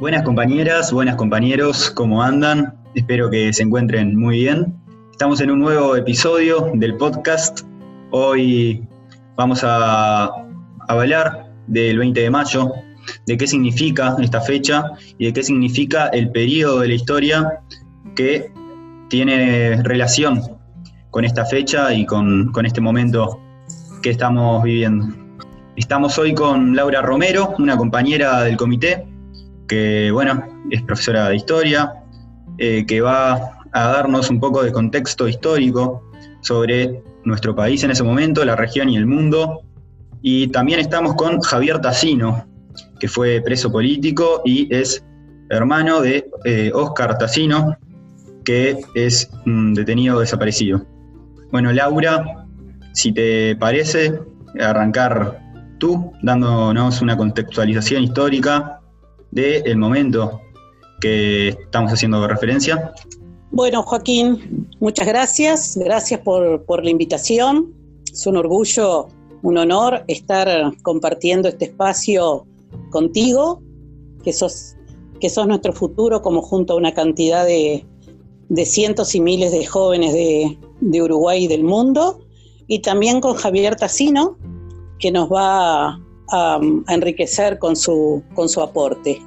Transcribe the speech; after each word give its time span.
Buenas 0.00 0.22
compañeras, 0.22 0.92
buenas 0.92 1.16
compañeros, 1.16 1.90
¿cómo 1.90 2.22
andan? 2.22 2.72
Espero 2.94 3.28
que 3.30 3.52
se 3.52 3.64
encuentren 3.64 4.16
muy 4.16 4.38
bien. 4.38 4.72
Estamos 5.10 5.40
en 5.40 5.50
un 5.50 5.58
nuevo 5.58 5.96
episodio 5.96 6.70
del 6.74 6.96
podcast. 6.96 7.62
Hoy 8.12 8.86
vamos 9.34 9.64
a 9.64 10.30
hablar 10.86 11.50
del 11.66 11.98
20 11.98 12.20
de 12.20 12.30
mayo, 12.30 12.74
de 13.26 13.36
qué 13.36 13.48
significa 13.48 14.14
esta 14.20 14.40
fecha 14.40 14.84
y 15.18 15.26
de 15.26 15.32
qué 15.32 15.42
significa 15.42 16.06
el 16.10 16.30
periodo 16.30 16.78
de 16.78 16.88
la 16.88 16.94
historia 16.94 17.60
que 18.14 18.52
tiene 19.08 19.82
relación 19.82 20.40
con 21.10 21.24
esta 21.24 21.44
fecha 21.44 21.92
y 21.92 22.06
con, 22.06 22.52
con 22.52 22.66
este 22.66 22.80
momento 22.80 23.40
que 24.00 24.10
estamos 24.10 24.62
viviendo. 24.62 25.08
Estamos 25.74 26.16
hoy 26.18 26.34
con 26.34 26.76
Laura 26.76 27.02
Romero, 27.02 27.56
una 27.58 27.76
compañera 27.76 28.42
del 28.42 28.56
comité, 28.56 29.07
que 29.68 30.10
bueno, 30.10 30.44
es 30.70 30.82
profesora 30.82 31.28
de 31.28 31.36
historia, 31.36 31.92
eh, 32.58 32.84
que 32.86 33.00
va 33.00 33.58
a 33.72 33.88
darnos 33.88 34.30
un 34.30 34.40
poco 34.40 34.62
de 34.62 34.72
contexto 34.72 35.28
histórico 35.28 36.02
sobre 36.40 37.02
nuestro 37.24 37.54
país 37.54 37.84
en 37.84 37.90
ese 37.90 38.02
momento, 38.02 38.44
la 38.44 38.56
región 38.56 38.88
y 38.88 38.96
el 38.96 39.06
mundo. 39.06 39.62
Y 40.22 40.48
también 40.48 40.80
estamos 40.80 41.14
con 41.14 41.40
Javier 41.40 41.80
Tassino, 41.80 42.46
que 42.98 43.06
fue 43.06 43.40
preso 43.44 43.70
político 43.70 44.42
y 44.44 44.74
es 44.74 45.04
hermano 45.50 46.00
de 46.00 46.28
Oscar 46.74 47.12
eh, 47.12 47.16
Tassino, 47.18 47.76
que 48.44 48.80
es 48.94 49.30
detenido 49.44 50.18
desaparecido. 50.18 50.84
Bueno, 51.52 51.72
Laura, 51.72 52.46
si 52.92 53.12
te 53.12 53.54
parece, 53.56 54.18
arrancar 54.60 55.40
tú 55.78 56.12
dándonos 56.22 57.00
una 57.00 57.16
contextualización 57.16 58.02
histórica 58.02 58.77
del 59.30 59.76
momento 59.76 60.40
que 61.00 61.48
estamos 61.48 61.92
haciendo 61.92 62.26
referencia. 62.26 62.92
Bueno, 63.50 63.82
Joaquín, 63.82 64.68
muchas 64.80 65.06
gracias. 65.06 65.76
Gracias 65.76 66.20
por, 66.20 66.84
la 66.84 66.90
invitación. 66.90 67.74
Es 68.12 68.26
un 68.26 68.36
orgullo, 68.36 69.08
un 69.42 69.58
honor 69.58 70.04
estar 70.06 70.72
compartiendo 70.82 71.48
este 71.48 71.66
espacio 71.66 72.46
contigo, 72.90 73.62
que 74.22 74.32
sos, 74.32 74.76
que 75.20 75.30
sos 75.30 75.46
nuestro 75.46 75.72
futuro, 75.72 76.20
como 76.20 76.42
junto 76.42 76.74
a 76.74 76.76
una 76.76 76.92
cantidad 76.92 77.46
de, 77.46 77.86
cientos 78.64 79.14
y 79.14 79.20
miles 79.20 79.52
de 79.52 79.64
jóvenes 79.64 80.12
de, 80.12 80.58
de, 80.80 81.02
Uruguay 81.02 81.44
y 81.44 81.48
del 81.48 81.64
mundo, 81.64 82.20
y 82.66 82.80
también 82.80 83.20
con 83.20 83.34
Javier 83.34 83.76
Tassino, 83.76 84.36
que 84.98 85.10
nos 85.10 85.30
va 85.30 86.00
a, 86.30 86.60
enriquecer 86.88 87.58
con 87.58 87.76
su, 87.76 88.22
con 88.34 88.48
su 88.48 88.60
aporte. 88.60 89.20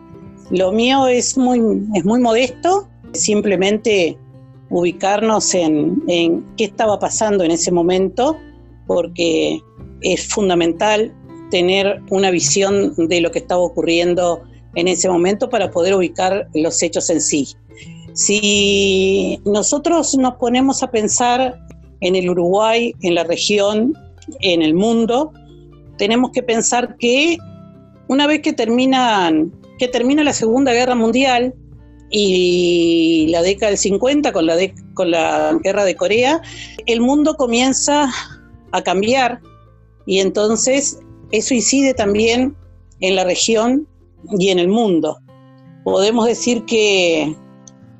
Lo 0.49 0.71
mío 0.71 1.07
es 1.07 1.37
muy, 1.37 1.59
es 1.95 2.05
muy 2.05 2.19
modesto, 2.19 2.87
simplemente 3.13 4.17
ubicarnos 4.69 5.53
en, 5.53 6.01
en 6.07 6.45
qué 6.57 6.65
estaba 6.65 6.99
pasando 6.99 7.43
en 7.43 7.51
ese 7.51 7.71
momento, 7.71 8.37
porque 8.87 9.61
es 10.01 10.27
fundamental 10.27 11.13
tener 11.49 12.01
una 12.09 12.31
visión 12.31 12.93
de 12.95 13.21
lo 13.21 13.31
que 13.31 13.39
estaba 13.39 13.61
ocurriendo 13.61 14.41
en 14.75 14.87
ese 14.87 15.09
momento 15.09 15.49
para 15.49 15.69
poder 15.69 15.93
ubicar 15.93 16.47
los 16.53 16.81
hechos 16.81 17.09
en 17.09 17.21
sí. 17.21 17.47
Si 18.13 19.39
nosotros 19.45 20.17
nos 20.17 20.35
ponemos 20.35 20.83
a 20.83 20.91
pensar 20.91 21.59
en 22.01 22.15
el 22.15 22.29
Uruguay, 22.29 22.93
en 23.01 23.15
la 23.15 23.23
región, 23.23 23.93
en 24.39 24.61
el 24.61 24.73
mundo, 24.73 25.31
tenemos 26.01 26.31
que 26.31 26.41
pensar 26.41 26.97
que 26.97 27.37
una 28.07 28.25
vez 28.25 28.41
que 28.41 28.53
terminan 28.53 29.51
que 29.77 29.87
termina 29.87 30.23
la 30.23 30.33
Segunda 30.33 30.73
Guerra 30.73 30.95
Mundial 30.95 31.53
y 32.09 33.27
la 33.29 33.43
década 33.43 33.69
del 33.69 33.77
50 33.77 34.33
con 34.33 34.47
la, 34.47 34.55
con 34.95 35.11
la 35.11 35.59
guerra 35.63 35.85
de 35.85 35.95
Corea, 35.95 36.41
el 36.87 37.01
mundo 37.01 37.35
comienza 37.35 38.11
a 38.71 38.81
cambiar 38.81 39.41
y 40.07 40.21
entonces 40.21 40.97
eso 41.29 41.53
incide 41.53 41.93
también 41.93 42.55
en 42.99 43.15
la 43.15 43.23
región 43.23 43.87
y 44.39 44.49
en 44.49 44.57
el 44.57 44.69
mundo. 44.69 45.19
Podemos 45.83 46.25
decir 46.25 46.65
que 46.65 47.35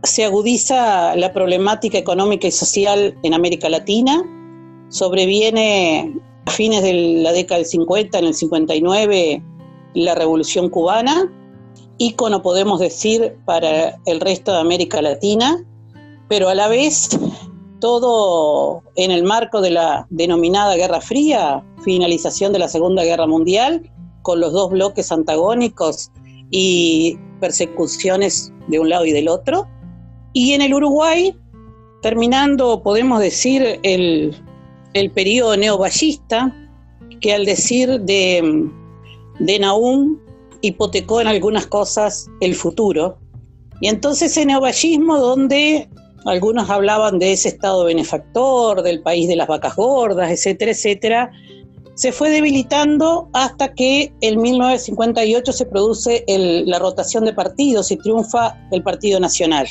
se 0.02 0.26
agudiza 0.26 1.16
la 1.18 1.34
problemática 1.34 2.00
económica 2.00 2.48
y 2.48 2.52
social 2.52 3.16
en 3.22 3.36
América 3.36 3.70
Latina, 3.70 4.24
sobreviene 4.90 6.20
a 6.46 6.52
fines 6.52 6.84
de 6.84 6.94
la 7.24 7.32
década 7.32 7.58
del 7.58 7.68
50, 7.68 8.20
en 8.20 8.26
el 8.26 8.34
59, 8.34 9.44
la 9.94 10.16
Revolución 10.16 10.70
Cubana, 10.70 11.32
ícono 11.98 12.42
podemos 12.42 12.80
decir 12.80 13.38
para 13.46 13.98
el 14.06 14.20
resto 14.20 14.52
de 14.52 14.60
América 14.60 15.02
Latina, 15.02 15.64
pero 16.30 16.50
a 16.50 16.56
la 16.56 16.68
vez 16.68 17.10
todo 17.80 18.84
en 18.96 19.12
el 19.12 19.24
marco 19.24 19.60
de 19.60 19.72
la 19.72 20.08
denominada 20.10 20.76
Guerra 20.76 21.02
Fría, 21.02 21.64
finalización 21.84 22.54
de 22.54 22.60
la 22.60 22.70
Segunda 22.70 23.04
Guerra 23.04 23.28
Mundial, 23.28 23.92
con 24.22 24.40
los 24.40 24.54
dos 24.54 24.72
bloques 24.72 25.12
antagónicos 25.12 26.12
y 26.52 27.18
persecuciones 27.40 28.54
de 28.68 28.80
un 28.80 28.90
lado 28.90 29.06
y 29.06 29.12
del 29.12 29.28
otro. 29.28 29.68
Y 30.34 30.54
en 30.54 30.62
el 30.62 30.74
Uruguay, 30.74 31.36
terminando, 32.02 32.82
podemos 32.82 33.20
decir, 33.20 33.80
el, 33.84 34.36
el 34.94 35.12
periodo 35.12 35.58
neoballista, 35.58 36.56
que 37.20 37.34
al 37.34 37.46
decir 37.46 38.02
de, 38.02 38.70
de 39.40 39.60
hipotecó 40.62 41.22
en 41.22 41.28
algunas 41.28 41.68
cosas 41.68 42.28
el 42.40 42.56
futuro. 42.56 43.18
Y 43.80 43.88
entonces 43.88 44.36
el 44.38 44.48
neovallismo, 44.48 45.18
donde 45.18 45.90
algunos 46.26 46.70
hablaban 46.70 47.20
de 47.20 47.34
ese 47.34 47.50
estado 47.50 47.86
benefactor, 47.86 48.84
del 48.84 49.02
país 49.02 49.28
de 49.28 49.36
las 49.36 49.48
vacas 49.48 49.76
gordas, 49.76 50.30
etcétera, 50.30 50.72
etcétera, 50.72 51.32
se 51.96 52.12
fue 52.12 52.30
debilitando 52.30 53.30
hasta 53.34 53.74
que 53.74 54.14
en 54.22 54.42
1958 54.42 55.52
se 55.52 55.66
produce 55.66 56.24
la 56.28 56.80
rotación 56.80 57.26
de 57.26 57.34
partidos 57.34 57.92
y 57.92 57.98
triunfa 57.98 58.58
el 58.72 58.82
Partido 58.82 59.20
Nacional. 59.20 59.68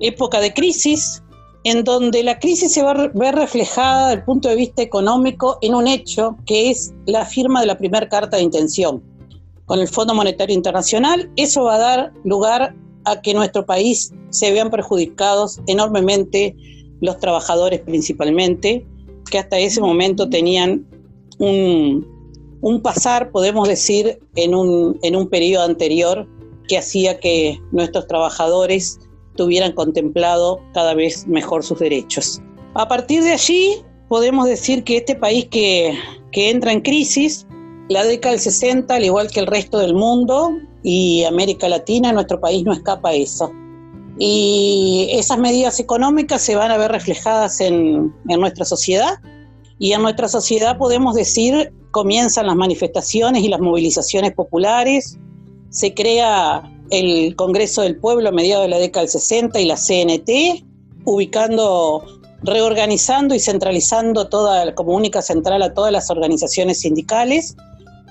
Época 0.00 0.40
de 0.40 0.52
crisis, 0.52 1.22
en 1.64 1.82
donde 1.82 2.22
la 2.22 2.38
crisis 2.38 2.72
se 2.72 2.82
va 2.82 2.92
a 2.92 3.08
ver 3.14 3.34
reflejada 3.34 4.08
desde 4.08 4.20
el 4.20 4.24
punto 4.24 4.48
de 4.48 4.56
vista 4.56 4.82
económico 4.82 5.58
en 5.62 5.74
un 5.74 5.88
hecho 5.88 6.36
que 6.46 6.70
es 6.70 6.92
la 7.06 7.24
firma 7.24 7.60
de 7.60 7.66
la 7.66 7.78
primera 7.78 8.08
carta 8.08 8.36
de 8.36 8.42
intención 8.42 9.02
con 9.64 9.80
el 9.80 9.88
Fondo 9.88 10.14
Monetario 10.14 10.54
Internacional. 10.54 11.30
Eso 11.36 11.64
va 11.64 11.76
a 11.76 11.78
dar 11.78 12.12
lugar 12.24 12.74
a 13.04 13.20
que 13.22 13.32
nuestro 13.32 13.64
país 13.64 14.12
se 14.28 14.52
vean 14.52 14.70
perjudicados 14.70 15.60
enormemente 15.66 16.54
los 17.00 17.18
trabajadores 17.18 17.80
principalmente, 17.80 18.86
que 19.30 19.38
hasta 19.38 19.58
ese 19.58 19.80
momento 19.80 20.28
tenían 20.28 20.86
un, 21.38 22.06
pasar, 22.82 23.30
podemos 23.30 23.68
decir, 23.68 24.18
en 24.36 24.54
un, 24.54 24.98
en 25.02 25.16
un 25.16 25.28
periodo 25.28 25.64
anterior 25.64 26.28
que 26.68 26.78
hacía 26.78 27.18
que 27.20 27.58
nuestros 27.72 28.06
trabajadores 28.06 28.98
tuvieran 29.36 29.72
contemplado 29.72 30.60
cada 30.72 30.94
vez 30.94 31.26
mejor 31.26 31.62
sus 31.62 31.78
derechos. 31.78 32.40
A 32.74 32.88
partir 32.88 33.22
de 33.22 33.32
allí, 33.32 33.82
podemos 34.08 34.46
decir 34.46 34.84
que 34.84 34.98
este 34.98 35.14
país 35.14 35.46
que, 35.50 35.96
que 36.32 36.50
entra 36.50 36.72
en 36.72 36.80
crisis, 36.80 37.46
la 37.88 38.04
década 38.04 38.32
del 38.32 38.40
60, 38.40 38.94
al 38.94 39.04
igual 39.04 39.30
que 39.30 39.40
el 39.40 39.46
resto 39.46 39.78
del 39.78 39.94
mundo 39.94 40.52
y 40.82 41.24
América 41.24 41.68
Latina, 41.68 42.12
nuestro 42.12 42.40
país 42.40 42.64
no 42.64 42.72
escapa 42.72 43.10
a 43.10 43.14
eso. 43.14 43.52
Y 44.18 45.08
esas 45.12 45.38
medidas 45.38 45.80
económicas 45.80 46.40
se 46.42 46.54
van 46.54 46.70
a 46.70 46.78
ver 46.78 46.92
reflejadas 46.92 47.60
en, 47.60 48.14
en 48.28 48.40
nuestra 48.40 48.64
sociedad. 48.64 49.18
Y 49.78 49.92
en 49.92 50.02
nuestra 50.02 50.28
sociedad 50.28 50.78
podemos 50.78 51.14
decir, 51.14 51.72
comienzan 51.90 52.46
las 52.46 52.56
manifestaciones 52.56 53.42
y 53.42 53.48
las 53.48 53.60
movilizaciones 53.60 54.32
populares, 54.32 55.18
se 55.70 55.92
crea 55.94 56.62
el 56.94 57.36
Congreso 57.36 57.82
del 57.82 57.96
Pueblo 57.96 58.28
a 58.28 58.32
mediados 58.32 58.64
de 58.64 58.70
la 58.70 58.78
década 58.78 59.02
del 59.02 59.10
60 59.10 59.60
y 59.60 59.66
la 59.66 59.76
CNT, 59.76 60.64
ubicando, 61.04 62.04
reorganizando 62.42 63.34
y 63.34 63.40
centralizando 63.40 64.28
toda, 64.28 64.74
como 64.74 64.94
única 64.94 65.22
central 65.22 65.62
a 65.62 65.74
todas 65.74 65.92
las 65.92 66.10
organizaciones 66.10 66.80
sindicales. 66.80 67.56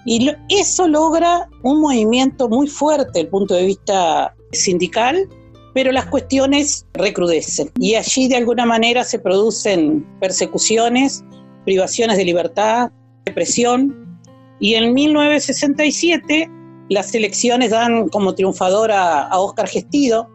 Y 0.06 0.30
eso 0.50 0.88
logra 0.88 1.50
un 1.64 1.80
movimiento 1.82 2.50
muy 2.50 2.68
fuerte 2.68 3.06
desde 3.06 3.22
el 3.22 3.28
punto 3.30 3.56
de 3.56 3.66
vista 3.66 4.36
sindical, 4.52 5.30
pero 5.74 5.92
las 5.92 6.06
cuestiones 6.08 6.86
recrudecen. 6.94 7.72
Y 7.80 7.96
allí 7.96 8.28
de 8.28 8.36
alguna 8.36 8.66
manera 8.66 9.04
se 9.04 9.18
producen 9.18 10.06
persecuciones, 10.20 11.24
privaciones 11.64 12.18
de 12.18 12.26
libertad, 12.26 12.92
represión. 13.26 14.20
Y 14.60 14.76
en 14.76 14.94
1967 14.94 16.50
las 16.94 17.14
elecciones 17.14 17.72
dan 17.72 18.10
como 18.10 18.36
triunfador 18.36 18.92
a, 18.92 19.24
a 19.24 19.40
Oscar 19.40 19.68
Gestido, 19.68 20.30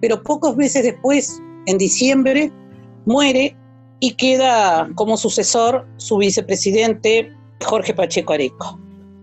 pero 0.00 0.22
pocos 0.22 0.56
meses 0.56 0.82
después, 0.82 1.40
en 1.66 1.78
diciembre, 1.78 2.52
muere 3.06 3.56
y 4.00 4.14
queda 4.14 4.90
como 4.94 5.16
sucesor 5.16 5.86
su 5.96 6.16
vicepresidente 6.16 7.32
Jorge 7.64 7.94
Pacheco 7.94 8.32
Areco. 8.32 8.78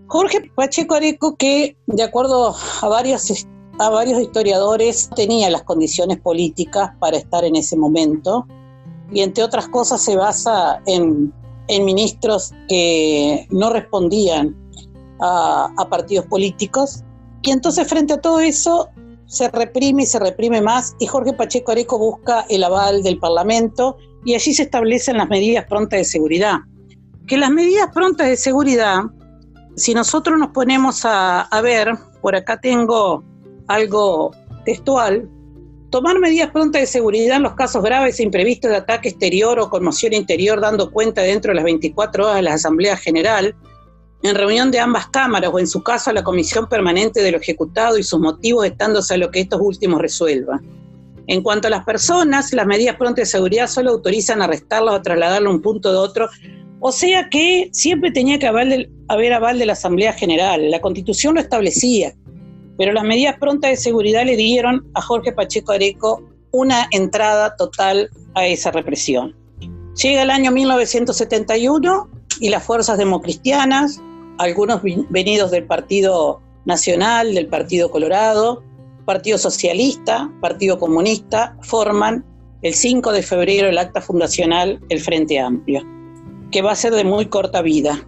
Jorge 0.06 0.50
Pacheco 0.54 0.94
Areco, 0.94 1.36
que 1.36 1.76
de 1.86 2.02
acuerdo 2.02 2.54
a 2.82 2.88
varias 2.88 3.46
a 3.78 3.90
varios 3.90 4.20
historiadores 4.20 5.08
tenía 5.14 5.50
las 5.50 5.62
condiciones 5.62 6.18
políticas 6.18 6.90
para 6.98 7.16
estar 7.16 7.44
en 7.44 7.56
ese 7.56 7.76
momento 7.76 8.46
y 9.12 9.20
entre 9.20 9.44
otras 9.44 9.68
cosas 9.68 10.02
se 10.02 10.16
basa 10.16 10.82
en, 10.86 11.32
ministros 11.68 12.52
que 12.68 13.46
no 13.50 13.70
respondían 13.70 14.56
a, 15.20 15.86
partidos 15.90 16.26
políticos 16.26 17.04
y 17.42 17.50
entonces 17.50 17.86
frente 17.88 18.14
a 18.14 18.20
todo 18.20 18.40
eso 18.40 18.88
se 19.26 19.48
reprime 19.50 20.02
y 20.02 20.06
se 20.06 20.18
reprime 20.18 20.60
más 20.60 20.96
y 20.98 21.06
Jorge 21.06 21.32
Pacheco 21.32 21.72
Areco 21.72 21.98
busca 21.98 22.46
el 22.48 22.64
aval 22.64 23.02
del 23.02 23.18
Parlamento 23.18 23.96
y 24.24 24.34
allí 24.34 24.52
se 24.52 24.64
establecen 24.64 25.18
las 25.18 25.28
medidas 25.28 25.64
prontas 25.66 25.98
de 25.98 26.04
seguridad. 26.04 26.56
Que 27.26 27.36
las 27.36 27.50
medidas 27.50 27.90
prontas 27.92 28.26
de 28.26 28.36
seguridad, 28.36 29.02
si 29.76 29.94
nosotros 29.94 30.38
nos 30.38 30.48
ponemos 30.48 31.04
a, 31.04 31.42
a 31.42 31.60
ver, 31.60 31.92
por 32.22 32.34
acá 32.34 32.58
tengo 32.58 33.22
algo 33.68 34.32
textual, 34.64 35.28
tomar 35.90 36.18
medidas 36.18 36.50
prontas 36.50 36.82
de 36.82 36.86
seguridad 36.86 37.36
en 37.36 37.42
los 37.44 37.54
casos 37.54 37.82
graves 37.82 38.18
e 38.20 38.22
imprevistos 38.22 38.70
de 38.70 38.78
ataque 38.78 39.08
exterior 39.10 39.58
o 39.58 39.70
conmoción 39.70 40.12
interior, 40.12 40.60
dando 40.60 40.90
cuenta 40.90 41.22
dentro 41.22 41.50
de 41.50 41.56
las 41.56 41.64
24 41.64 42.24
horas 42.24 42.36
de 42.36 42.42
la 42.42 42.54
Asamblea 42.54 42.96
General, 42.96 43.54
en 44.22 44.34
reunión 44.34 44.70
de 44.70 44.80
ambas 44.80 45.08
cámaras 45.08 45.50
o 45.52 45.58
en 45.58 45.66
su 45.66 45.82
caso 45.82 46.10
a 46.10 46.12
la 46.12 46.24
Comisión 46.24 46.68
Permanente 46.68 47.22
del 47.22 47.36
Ejecutado 47.36 47.98
y 47.98 48.02
sus 48.02 48.20
motivos 48.20 48.66
estándose 48.66 49.14
a 49.14 49.18
lo 49.18 49.30
que 49.30 49.40
estos 49.40 49.60
últimos 49.60 50.00
resuelvan. 50.00 50.60
En 51.26 51.42
cuanto 51.42 51.68
a 51.68 51.70
las 51.70 51.84
personas, 51.84 52.52
las 52.52 52.66
medidas 52.66 52.96
prontas 52.96 53.22
de 53.22 53.26
seguridad 53.26 53.68
solo 53.68 53.90
autorizan 53.90 54.42
arrestarlas 54.42 54.94
o 54.94 55.02
trasladarlas 55.02 55.50
a 55.50 55.54
un 55.54 55.62
punto 55.62 55.92
de 55.92 55.98
otro, 55.98 56.28
o 56.80 56.90
sea 56.90 57.28
que 57.28 57.68
siempre 57.72 58.10
tenía 58.10 58.38
que 58.38 58.46
haber 58.46 59.32
aval 59.32 59.58
de 59.58 59.66
la 59.66 59.74
Asamblea 59.74 60.12
General, 60.14 60.70
la 60.70 60.80
Constitución 60.80 61.34
lo 61.34 61.40
establecía, 61.40 62.14
pero 62.78 62.92
las 62.92 63.04
medidas 63.04 63.36
prontas 63.38 63.72
de 63.72 63.76
seguridad 63.76 64.24
le 64.24 64.36
dieron 64.36 64.88
a 64.94 65.02
Jorge 65.02 65.32
Pacheco 65.32 65.72
Areco 65.72 66.22
una 66.50 66.88
entrada 66.92 67.56
total 67.56 68.08
a 68.34 68.46
esa 68.46 68.70
represión. 68.70 69.36
Llega 70.02 70.22
el 70.22 70.30
año 70.30 70.52
1971 70.52 72.08
y 72.40 72.48
las 72.50 72.62
fuerzas 72.64 72.96
democristianas, 72.98 74.00
algunos 74.38 74.80
venidos 75.10 75.50
del 75.50 75.64
Partido 75.64 76.40
Nacional, 76.64 77.34
del 77.34 77.48
Partido 77.48 77.90
Colorado, 77.90 78.62
Partido 79.04 79.38
Socialista, 79.38 80.30
Partido 80.40 80.78
Comunista, 80.78 81.56
forman 81.62 82.24
el 82.62 82.74
5 82.74 83.12
de 83.12 83.22
febrero 83.22 83.68
el 83.68 83.78
acta 83.78 84.00
fundacional 84.00 84.80
El 84.88 85.00
Frente 85.00 85.38
Amplio, 85.38 85.82
que 86.50 86.62
va 86.62 86.72
a 86.72 86.76
ser 86.76 86.92
de 86.94 87.04
muy 87.04 87.26
corta 87.26 87.62
vida. 87.62 88.06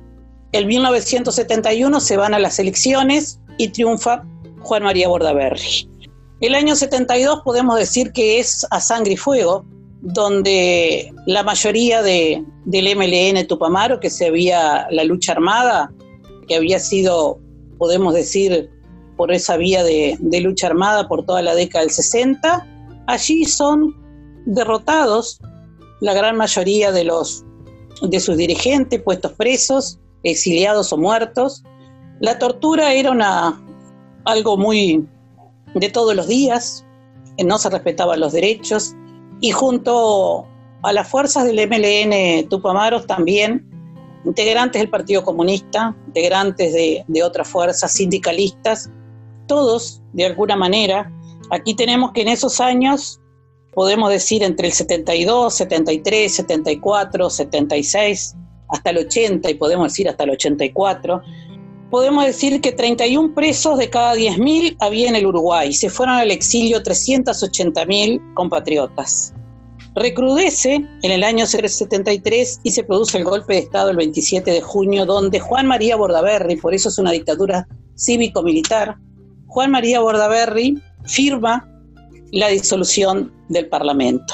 En 0.53 0.67
1971 0.67 2.01
se 2.01 2.17
van 2.17 2.35
a 2.35 2.39
las 2.39 2.59
elecciones 2.59 3.41
y 3.57 3.69
triunfa 3.69 4.25
Juan 4.61 4.83
María 4.83 5.09
Bordaberry. 5.09 5.89
El 6.41 6.55
año 6.55 6.75
72 6.75 7.43
podemos 7.45 7.77
decir 7.79 8.13
que 8.13 8.41
es 8.41 8.67
a 8.71 8.81
sangre 8.81 9.13
y 9.13 9.17
fuego, 9.17 9.65
donde 10.01 11.13
la 11.27 11.43
mayoría 11.43 12.03
de, 12.03 12.43
del 12.65 12.97
MLN 12.97 13.47
Tupamaro, 13.47 14.01
que 14.01 14.11
se 14.11 14.27
había 14.27 14.87
la 14.91 15.05
lucha 15.05 15.33
armada, 15.33 15.93
que 16.51 16.57
había 16.57 16.81
sido, 16.81 17.39
podemos 17.79 18.13
decir, 18.13 18.69
por 19.17 19.31
esa 19.31 19.57
vía 19.57 19.85
de, 19.85 20.19
lucha 20.43 20.67
armada 20.67 21.07
por 21.07 21.25
toda 21.25 21.43
la 21.43 21.55
década 21.55 21.85
del 21.85 21.93
60, 21.93 22.67
allí 23.07 23.45
son 23.45 23.95
derrotados 24.47 25.39
la 26.01 26.13
gran 26.13 26.37
mayoría 26.37 26.91
de 26.91 27.05
los 27.05 27.45
de 28.03 28.19
sus 28.19 28.37
dirigentes 28.37 29.01
puestos 29.01 29.33
presos, 29.35 30.01
exiliados 30.25 30.93
o 30.93 30.97
muertos. 30.97 31.63
La 32.19 32.37
tortura 32.41 32.95
era 32.95 33.57
algo 34.25 34.57
muy 34.57 35.07
de 35.77 35.89
todos 35.89 36.17
los 36.17 36.27
días, 36.27 36.85
no 37.45 37.59
se 37.59 37.71
respetaban 37.71 38.19
los 38.19 38.33
derechos 38.33 38.97
y 39.41 39.53
junto 39.53 40.49
a 40.83 40.93
las 40.93 41.07
fuerzas 41.07 41.45
del 41.45 41.61
MLN 41.69 42.49
Tupamaros 42.49 43.07
también 43.07 43.71
integrantes 44.25 44.81
del 44.81 44.91
Partido 44.91 45.25
Comunista, 45.25 45.97
integrantes 46.07 46.73
de, 46.73 47.23
otras 47.23 47.49
fuerzas 47.49 47.93
sindicalistas, 47.93 48.91
todos 49.47 50.03
de 50.13 50.27
alguna 50.27 50.57
manera. 50.57 51.11
Aquí 51.51 51.75
tenemos 51.75 52.13
que 52.13 52.23
en 52.23 52.29
esos 52.29 52.61
años, 52.61 53.21
podemos 53.75 54.11
decir 54.11 54.43
entre 54.43 54.69
el 54.69 54.73
72, 54.73 55.55
73, 55.55 56.35
74, 56.35 57.31
76, 57.31 58.37
hasta 58.69 58.91
el 58.91 58.99
80 58.99 59.51
y 59.51 59.55
podemos 59.55 59.93
decir 59.93 60.09
hasta 60.09 60.25
el 60.25 60.31
84, 60.31 61.23
podemos 61.91 62.25
decir 62.25 62.61
que 62.61 62.73
31 62.73 63.35
presos 63.35 63.79
de 63.79 63.91
cada 63.91 64.15
10.000 64.15 64.77
había 64.79 65.09
en 65.09 65.17
el 65.17 65.27
Uruguay. 65.27 65.73
Se 65.73 65.91
fueron 65.91 66.17
al 66.17 66.31
exilio 66.31 66.83
380.000 66.83 68.35
compatriotas. 68.35 69.35
Recrudece 70.01 70.77
en 71.03 71.11
el 71.11 71.23
año 71.23 71.45
73 71.45 72.61
y 72.63 72.71
se 72.71 72.85
produce 72.85 73.19
el 73.19 73.25
golpe 73.25 73.53
de 73.53 73.59
Estado 73.59 73.91
el 73.91 73.99
27 73.99 74.51
de 74.51 74.63
junio, 74.63 75.05
donde 75.05 75.41
Juan 75.41 75.67
María 75.67 75.95
Bordaberry, 75.97 76.57
por 76.57 76.73
eso 76.73 76.89
es 76.89 76.97
una 76.97 77.11
dictadura 77.11 77.69
cívico-militar, 77.97 78.97
Juan 79.49 79.71
María 79.71 80.01
Bordaberry 80.01 80.83
firma 81.05 81.69
la 82.33 82.49
disolución 82.49 83.31
del 83.51 83.69
Parlamento. 83.69 84.33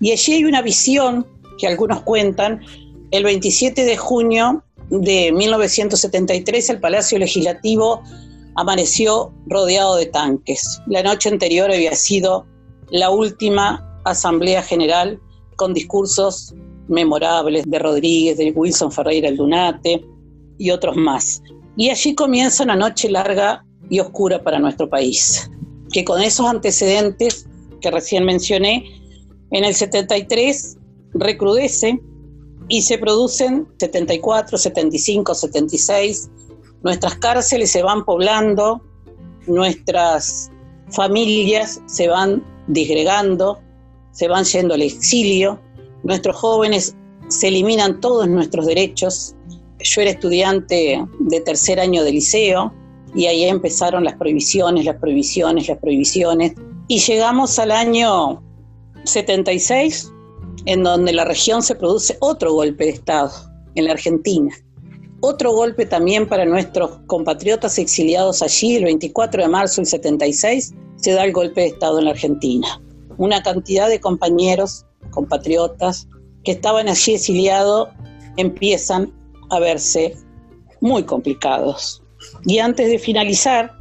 Y 0.00 0.10
allí 0.10 0.32
hay 0.32 0.44
una 0.44 0.62
visión 0.62 1.24
que 1.58 1.68
algunos 1.68 2.02
cuentan, 2.02 2.60
el 3.12 3.22
27 3.22 3.84
de 3.84 3.96
junio 3.96 4.64
de 4.90 5.30
1973 5.30 6.70
el 6.70 6.80
Palacio 6.80 7.20
Legislativo 7.20 8.02
amaneció 8.56 9.32
rodeado 9.46 9.94
de 9.94 10.06
tanques. 10.06 10.82
La 10.88 11.04
noche 11.04 11.28
anterior 11.28 11.70
había 11.70 11.94
sido 11.94 12.46
la 12.90 13.10
última 13.10 13.87
Asamblea 14.04 14.62
General 14.62 15.20
con 15.56 15.74
discursos 15.74 16.54
memorables 16.88 17.64
de 17.66 17.78
Rodríguez, 17.78 18.38
de 18.38 18.50
Wilson 18.52 18.90
Ferreira 18.92 19.28
el 19.28 19.36
Dunate 19.36 20.04
y 20.58 20.70
otros 20.70 20.96
más. 20.96 21.42
Y 21.76 21.90
allí 21.90 22.14
comienza 22.14 22.64
una 22.64 22.76
noche 22.76 23.10
larga 23.10 23.64
y 23.90 24.00
oscura 24.00 24.42
para 24.42 24.58
nuestro 24.58 24.88
país, 24.88 25.50
que 25.92 26.04
con 26.04 26.20
esos 26.22 26.46
antecedentes 26.46 27.46
que 27.80 27.90
recién 27.90 28.24
mencioné, 28.24 28.84
en 29.50 29.64
el 29.64 29.74
73 29.74 30.76
recrudece 31.14 32.00
y 32.68 32.82
se 32.82 32.98
producen 32.98 33.66
74, 33.78 34.58
75, 34.58 35.34
76. 35.34 36.30
Nuestras 36.82 37.16
cárceles 37.16 37.70
se 37.70 37.82
van 37.82 38.04
poblando, 38.04 38.82
nuestras 39.46 40.50
familias 40.90 41.80
se 41.86 42.08
van 42.08 42.44
disgregando, 42.66 43.58
se 44.18 44.26
van 44.26 44.42
yendo 44.42 44.74
al 44.74 44.82
exilio, 44.82 45.60
nuestros 46.02 46.34
jóvenes 46.34 46.96
se 47.28 47.46
eliminan 47.46 48.00
todos 48.00 48.26
nuestros 48.28 48.66
derechos. 48.66 49.36
Yo 49.78 50.00
era 50.00 50.10
estudiante 50.10 51.00
de 51.20 51.40
tercer 51.42 51.78
año 51.78 52.02
de 52.02 52.10
liceo 52.10 52.74
y 53.14 53.26
ahí 53.26 53.44
empezaron 53.44 54.02
las 54.02 54.16
prohibiciones, 54.16 54.86
las 54.86 54.96
prohibiciones, 54.96 55.68
las 55.68 55.78
prohibiciones. 55.78 56.54
Y 56.88 56.98
llegamos 56.98 57.60
al 57.60 57.70
año 57.70 58.42
76, 59.04 60.10
en 60.66 60.82
donde 60.82 61.12
la 61.12 61.24
región 61.24 61.62
se 61.62 61.76
produce 61.76 62.16
otro 62.18 62.52
golpe 62.54 62.86
de 62.86 62.90
Estado, 62.90 63.30
en 63.76 63.84
la 63.84 63.92
Argentina. 63.92 64.52
Otro 65.20 65.52
golpe 65.52 65.86
también 65.86 66.26
para 66.26 66.44
nuestros 66.44 66.98
compatriotas 67.06 67.78
exiliados 67.78 68.42
allí, 68.42 68.74
el 68.74 68.84
24 68.84 69.44
de 69.44 69.48
marzo 69.48 69.76
del 69.76 69.86
76, 69.86 70.74
se 70.96 71.12
da 71.12 71.24
el 71.24 71.32
golpe 71.32 71.60
de 71.60 71.66
Estado 71.68 72.00
en 72.00 72.06
la 72.06 72.10
Argentina. 72.10 72.80
Una 73.18 73.42
cantidad 73.42 73.88
de 73.88 74.00
compañeros, 74.00 74.86
compatriotas, 75.10 76.08
que 76.44 76.52
estaban 76.52 76.88
allí 76.88 77.14
exiliados, 77.14 77.90
empiezan 78.36 79.12
a 79.50 79.60
verse 79.60 80.16
muy 80.80 81.02
complicados. 81.02 82.02
Y 82.46 82.58
antes 82.58 82.88
de 82.88 82.98
finalizar, 82.98 83.72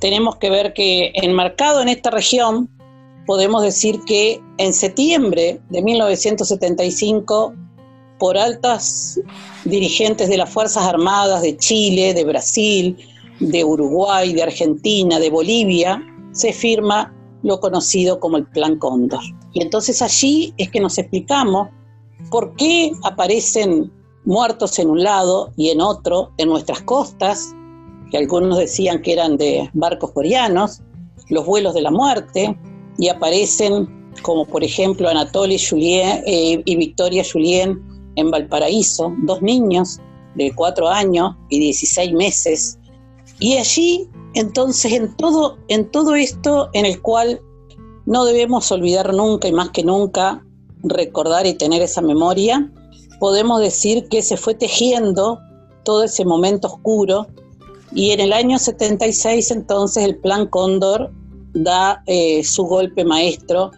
tenemos 0.00 0.36
que 0.36 0.50
ver 0.50 0.72
que 0.72 1.12
enmarcado 1.14 1.82
en 1.82 1.88
esta 1.88 2.10
región 2.10 2.70
podemos 3.26 3.62
decir 3.62 4.00
que 4.06 4.40
en 4.58 4.72
septiembre 4.72 5.60
de 5.68 5.82
1975, 5.82 7.54
por 8.18 8.38
altas 8.38 9.20
dirigentes 9.64 10.28
de 10.28 10.38
las 10.38 10.48
Fuerzas 10.48 10.84
Armadas 10.84 11.42
de 11.42 11.56
Chile, 11.56 12.14
de 12.14 12.24
Brasil, 12.24 12.96
de 13.40 13.64
Uruguay, 13.64 14.32
de 14.32 14.42
Argentina, 14.42 15.18
de 15.18 15.28
Bolivia, 15.28 16.02
se 16.32 16.52
firma 16.52 17.12
lo 17.46 17.60
conocido 17.60 18.18
como 18.18 18.36
el 18.38 18.46
Plan 18.46 18.76
Cóndor. 18.76 19.22
Y 19.52 19.62
entonces 19.62 20.02
allí 20.02 20.52
es 20.58 20.68
que 20.70 20.80
nos 20.80 20.98
explicamos 20.98 21.68
por 22.28 22.54
qué 22.56 22.90
aparecen 23.04 23.92
muertos 24.24 24.78
en 24.80 24.90
un 24.90 25.02
lado 25.04 25.52
y 25.56 25.70
en 25.70 25.80
otro 25.80 26.32
en 26.38 26.48
nuestras 26.48 26.82
costas, 26.82 27.54
que 28.10 28.18
algunos 28.18 28.58
decían 28.58 29.00
que 29.00 29.12
eran 29.12 29.36
de 29.36 29.70
barcos 29.74 30.10
coreanos, 30.10 30.82
los 31.28 31.46
vuelos 31.46 31.74
de 31.74 31.82
la 31.82 31.92
muerte, 31.92 32.58
y 32.98 33.08
aparecen 33.08 34.10
como 34.22 34.44
por 34.44 34.64
ejemplo 34.64 35.08
Anatoly 35.08 35.58
Julien 35.58 36.22
eh, 36.26 36.62
y 36.64 36.76
Victoria 36.76 37.22
Julien 37.30 37.80
en 38.16 38.30
Valparaíso, 38.32 39.14
dos 39.18 39.40
niños 39.40 40.00
de 40.34 40.52
cuatro 40.54 40.88
años 40.88 41.36
y 41.48 41.60
16 41.60 42.12
meses. 42.12 42.78
Y 43.38 43.56
allí 43.56 44.08
Entonces, 44.36 44.92
en 44.92 45.16
todo, 45.16 45.56
en 45.68 45.90
todo 45.90 46.14
esto 46.14 46.68
en 46.74 46.84
el 46.84 47.00
cual 47.00 47.40
no 48.04 48.26
debemos 48.26 48.70
olvidar 48.70 49.14
nunca 49.14 49.48
y 49.48 49.52
más 49.52 49.70
que 49.70 49.82
nunca 49.82 50.44
recordar 50.82 51.46
y 51.46 51.54
tener 51.54 51.80
esa 51.80 52.02
memoria, 52.02 52.70
podemos 53.18 53.60
decir 53.60 54.08
que 54.10 54.20
se 54.20 54.36
fue 54.36 54.54
tejiendo 54.54 55.40
todo 55.84 56.04
ese 56.04 56.26
momento 56.26 56.68
oscuro 56.68 57.26
y 57.92 58.10
en 58.10 58.20
el 58.20 58.34
año 58.34 58.58
76 58.58 59.52
entonces 59.52 60.04
el 60.04 60.18
Plan 60.18 60.46
Cóndor 60.48 61.10
da 61.54 62.02
eh, 62.06 62.44
su 62.44 62.64
golpe 62.64 63.06
maestro 63.06 63.70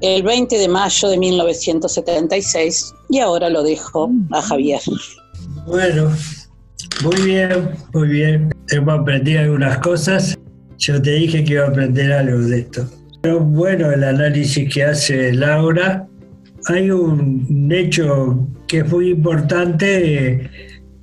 el 0.00 0.22
20 0.22 0.58
de 0.58 0.68
mayo 0.68 1.08
de 1.08 1.18
1976 1.18 2.94
y 3.08 3.18
ahora 3.18 3.50
lo 3.50 3.64
dejo 3.64 4.08
a 4.30 4.42
Javier. 4.42 4.80
Bueno, 5.66 6.12
muy 7.04 7.20
bien, 7.22 7.70
muy 7.92 8.08
bien. 8.08 8.50
Hemos 8.70 9.00
aprendido 9.00 9.40
algunas 9.40 9.78
cosas. 9.78 10.38
Yo 10.78 11.00
te 11.00 11.12
dije 11.12 11.44
que 11.44 11.54
iba 11.54 11.64
a 11.64 11.68
aprender 11.68 12.12
algo 12.12 12.38
de 12.38 12.60
esto. 12.60 12.88
Pero 13.22 13.40
bueno, 13.40 13.90
el 13.90 14.04
análisis 14.04 14.72
que 14.72 14.84
hace 14.84 15.32
Laura, 15.32 16.06
hay 16.66 16.90
un 16.90 17.68
hecho 17.72 18.46
que 18.66 18.78
es 18.78 18.90
muy 18.90 19.10
importante 19.10 20.50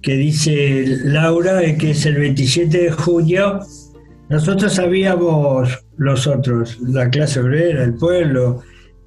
que 0.01 0.15
dice 0.15 0.85
Laura, 1.03 1.61
que 1.77 1.91
es 1.91 2.05
el 2.05 2.15
27 2.15 2.77
de 2.77 2.91
junio. 2.91 3.59
Nosotros 4.29 4.73
sabíamos, 4.73 5.85
los 5.97 6.27
otros, 6.27 6.79
la 6.81 7.09
clase 7.09 7.39
obrera, 7.39 7.83
el 7.83 7.95
pueblo, 7.95 8.61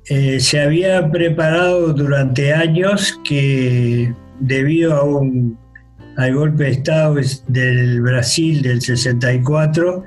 eh, 0.07 0.41
se 0.41 0.61
había 0.61 1.11
preparado 1.11 1.93
durante 1.93 2.53
años 2.53 3.19
que 3.25 4.13
debido 4.41 4.95
a 4.95 5.05
un, 5.05 5.59
al 6.19 6.35
golpe 6.35 6.65
de 6.65 6.71
Estado 6.71 7.17
del 7.47 8.03
Brasil 8.03 8.61
del 8.61 8.83
64, 8.83 10.05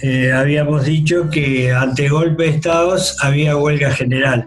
eh, 0.00 0.32
habíamos 0.32 0.84
dicho 0.84 1.30
que 1.30 1.72
ante 1.72 2.08
golpe 2.08 2.42
de 2.42 2.48
Estado 2.50 2.96
había 3.22 3.56
huelga 3.56 3.90
general. 3.92 4.46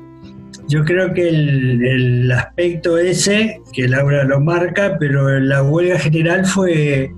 Yo 0.68 0.84
creo 0.84 1.14
que 1.14 1.30
el, 1.30 1.84
el, 1.84 2.32
aspecto 2.32 2.98
ese, 2.98 3.62
que 3.72 3.88
Laura 3.88 4.26
lo 4.26 4.42
marca, 4.42 4.98
pero 5.00 5.40
la 5.40 5.64
huelga 5.64 5.98
general 5.98 6.46
fue, 6.46 7.10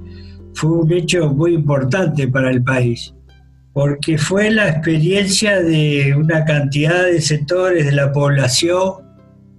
fue 0.54 0.70
un 0.70 0.94
hecho 0.94 1.34
muy 1.34 1.56
importante 1.56 2.28
para 2.28 2.52
el 2.52 2.64
país 2.64 3.14
porque 3.74 4.18
fue 4.18 4.52
la 4.52 4.68
experiencia 4.68 5.62
de 5.62 6.14
una 6.14 6.44
cantidad 6.44 7.06
de 7.06 7.22
sectores 7.22 7.86
de 7.86 7.92
la 7.94 8.12
población 8.12 9.09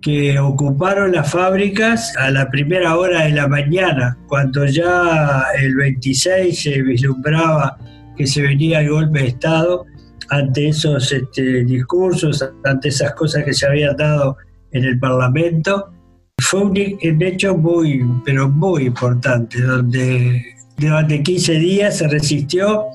que 0.02 0.38
ocuparon 0.38 1.12
las 1.12 1.30
fábricas 1.30 2.14
a 2.16 2.30
la 2.30 2.50
primera 2.50 2.97
hora 2.97 3.25
de 3.25 3.33
la 3.33 3.49
mañana, 3.49 4.16
cuando 4.26 4.64
ya 4.64 5.45
el 5.61 5.75
26 5.76 6.62
se 6.62 6.83
vislumbraba 6.83 7.76
que 8.16 8.26
se 8.26 8.42
venía 8.42 8.80
el 8.80 8.90
golpe 8.90 9.21
de 9.21 9.28
Estado, 9.28 9.85
ante 10.30 10.69
esos 10.69 11.11
este, 11.12 11.64
discursos, 11.64 12.49
ante 12.64 12.88
esas 12.88 13.14
cosas 13.14 13.45
que 13.45 13.52
se 13.52 13.66
habían 13.66 13.97
dado 13.97 14.37
en 14.73 14.85
el 14.85 14.99
Parlamento. 14.99 15.90
Fue 16.38 16.62
un 16.62 16.76
hecho 16.76 17.57
muy, 17.57 18.02
pero 18.25 18.49
muy 18.49 18.87
importante, 18.87 19.61
donde 19.61 20.42
durante 20.78 21.23
15 21.23 21.52
días 21.54 21.99
se 21.99 22.09
resistió 22.09 22.87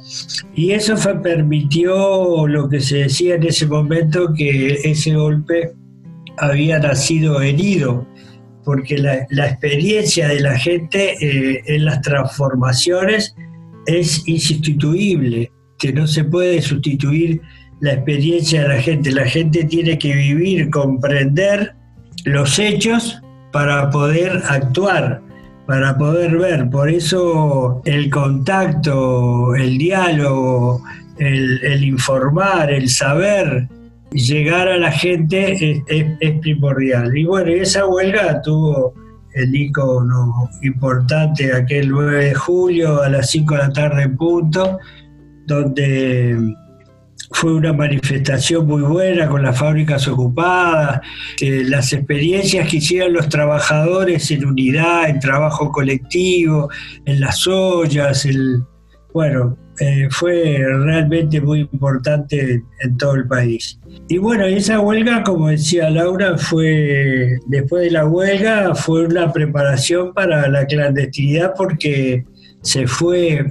y 0.56 0.72
eso 0.72 0.98
fue, 0.98 1.22
permitió 1.22 2.48
lo 2.48 2.68
que 2.68 2.80
se 2.80 2.98
decía 2.98 3.36
en 3.36 3.44
ese 3.44 3.68
momento 3.68 4.34
que 4.36 4.80
ese 4.84 5.14
golpe 5.14 5.74
había 6.38 6.80
nacido 6.80 7.42
herido, 7.42 8.08
porque 8.64 8.98
la, 8.98 9.28
experiencia 9.48 10.28
de 10.28 10.40
la 10.40 10.58
gente 10.58 11.16
eh, 11.22 11.62
en 11.66 11.86
las 11.86 12.02
transformaciones 12.02 13.36
es 13.86 14.28
insustituible, 14.28 15.52
que 15.78 15.94
no 15.94 16.08
se 16.08 16.24
puede 16.24 16.62
sustituir 16.62 17.42
la 17.82 17.94
experiencia 17.94 18.64
de 18.64 18.68
la 18.70 18.82
gente. 18.82 19.12
La 19.12 19.26
gente 19.26 19.66
tiene 19.66 19.98
que 19.98 20.16
vivir, 20.16 20.70
comprender 20.70 21.76
los 22.24 22.58
hechos 22.58 23.22
para 23.52 23.90
poder 23.90 24.42
actuar 24.48 25.22
para 25.66 25.98
poder 25.98 26.38
ver. 26.38 26.70
Por 26.70 26.90
eso 26.90 27.82
el 27.86 28.10
contacto, 28.10 29.56
el 29.56 29.78
diálogo, 29.78 30.82
el, 31.18 31.84
informar, 31.84 32.72
el 32.72 32.90
saber, 32.90 33.68
llegar 34.16 34.68
a 34.68 34.78
la 34.78 34.92
gente 34.92 35.84
es, 35.88 36.40
primordial. 36.42 37.16
Y 37.18 37.26
bueno, 37.26 37.52
esa 37.52 37.86
huelga 37.86 38.42
tuvo 38.42 38.94
el 39.34 39.54
icono 39.54 40.50
importante 40.62 41.54
aquel 41.54 41.90
9 41.90 42.26
de 42.26 42.34
julio 42.34 43.02
a 43.02 43.10
las 43.10 43.30
5 43.32 43.54
de 43.54 43.60
la 43.60 43.74
tarde 43.74 44.04
en 44.04 44.16
punto, 44.16 44.80
donde 45.46 46.56
fue 47.32 47.54
una 47.54 47.74
manifestación 47.74 48.66
muy 48.66 48.82
buena 48.84 49.28
con 49.28 49.44
las 49.44 49.58
fábricas 49.58 50.08
ocupadas, 50.08 51.02
las 51.42 51.92
experiencias 51.92 52.70
que 52.70 52.78
hicieron 52.78 53.14
los 53.14 53.28
trabajadores 53.28 54.32
en 54.32 54.46
unidad, 54.46 55.10
en 55.10 55.20
trabajo 55.20 55.72
colectivo, 55.72 56.70
en 57.06 57.20
las 57.20 57.46
ollas, 57.48 58.26
el, 58.26 58.64
bueno, 59.14 59.58
eh, 59.80 60.08
fue 60.10 60.58
realmente 60.58 61.42
muy 61.42 61.62
importante 61.62 62.64
en 62.82 62.98
todo 62.98 63.16
el 63.16 63.28
país. 63.28 63.80
Y 64.08 64.18
bueno, 64.18 64.46
esa 64.46 64.80
huelga, 64.80 65.24
como 65.24 65.50
decía 65.50 65.90
Laura, 65.90 66.38
fue, 66.38 67.38
después 67.48 67.84
de 67.84 67.92
la 67.92 68.06
huelga, 68.06 68.74
fue 68.76 69.06
una 69.06 69.34
preparación 69.34 70.14
para 70.14 70.48
la 70.48 70.66
clandestinidad 70.66 71.54
porque 71.58 72.24
se 72.62 72.88
fue 72.88 73.46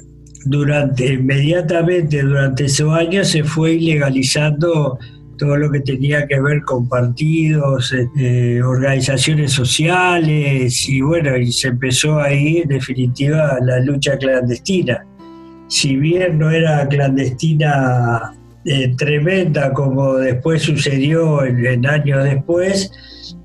durante, 0.47 1.15
inmediatamente 1.15 2.23
durante 2.23 2.67
esos 2.67 2.93
años 2.93 3.29
se 3.29 3.45
fue 3.45 3.73
ilegalizando 3.73 4.99
todo 5.39 5.57
lo 5.57 5.71
que 5.71 5.81
tenía 5.81 6.27
que 6.27 6.41
ver 6.41 6.63
con 6.63 6.89
partidos, 6.89 7.95
eh, 8.17 8.63
organizaciones 8.63 9.53
sociales 9.53 10.89
y 10.89 11.01
bueno, 11.01 11.37
y 11.37 11.51
se 11.53 11.69
empezó 11.69 12.21
ahí 12.21 12.59
en 12.59 12.69
definitiva 12.69 13.59
la 13.61 13.81
lucha 13.81 14.17
clandestina. 14.17 15.05
Si 15.69 15.97
bien 15.97 16.39
no 16.39 16.51
era 16.51 16.87
clandestina 16.89 18.35
eh, 18.67 18.95
tremenda 18.97 19.75
como 19.75 20.15
después 20.15 20.63
sucedió 20.63 21.45
en, 21.45 21.87
años 21.87 22.25
después, 22.25 22.91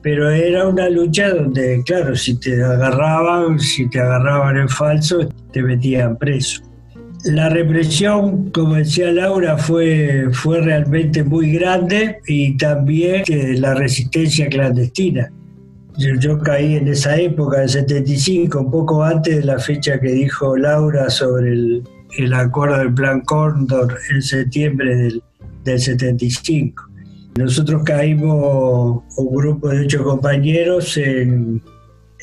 pero 0.01 0.29
era 0.29 0.65
una 0.65 0.89
lucha 0.89 1.29
donde, 1.33 1.83
claro, 1.85 2.15
si 2.15 2.39
te 2.39 2.63
agarraban, 2.63 3.59
si 3.59 3.89
te 3.89 3.99
agarraban 3.99 4.55
en 4.55 4.69
falso, 4.69 5.27
te 5.51 5.61
metían 5.61 6.17
preso. 6.17 6.61
La 7.25 7.49
represión, 7.49 8.49
como 8.51 8.75
decía 8.75 9.11
Laura, 9.11 9.57
fue, 9.57 10.27
fue 10.31 10.61
realmente 10.61 11.21
muy 11.21 11.51
grande 11.51 12.19
y 12.25 12.55
también 12.55 13.23
eh, 13.27 13.55
la 13.57 13.73
resistencia 13.73 14.47
clandestina. 14.47 15.29
Yo, 15.97 16.39
caí 16.39 16.75
en 16.75 16.87
esa 16.87 17.17
época, 17.17 17.59
del 17.59 17.67
75, 17.67 18.57
un 18.57 18.71
poco 18.71 19.03
antes 19.03 19.35
de 19.35 19.43
la 19.43 19.59
fecha 19.59 19.99
que 19.99 20.13
dijo 20.13 20.55
Laura 20.55 21.09
sobre 21.09 21.51
el, 21.51 21.83
el 22.17 22.33
acuerdo 22.33 22.77
del 22.77 22.93
Plan 22.93 23.21
Cóndor 23.21 23.97
en 24.11 24.21
septiembre 24.21 24.95
del, 24.95 25.23
del 25.63 25.79
75. 25.79 26.89
Nosotros 27.37 27.83
caímos, 27.83 29.03
un 29.17 29.35
grupo 29.35 29.69
de 29.69 29.85
ocho 29.85 30.03
compañeros, 30.03 30.97
en, 30.97 31.61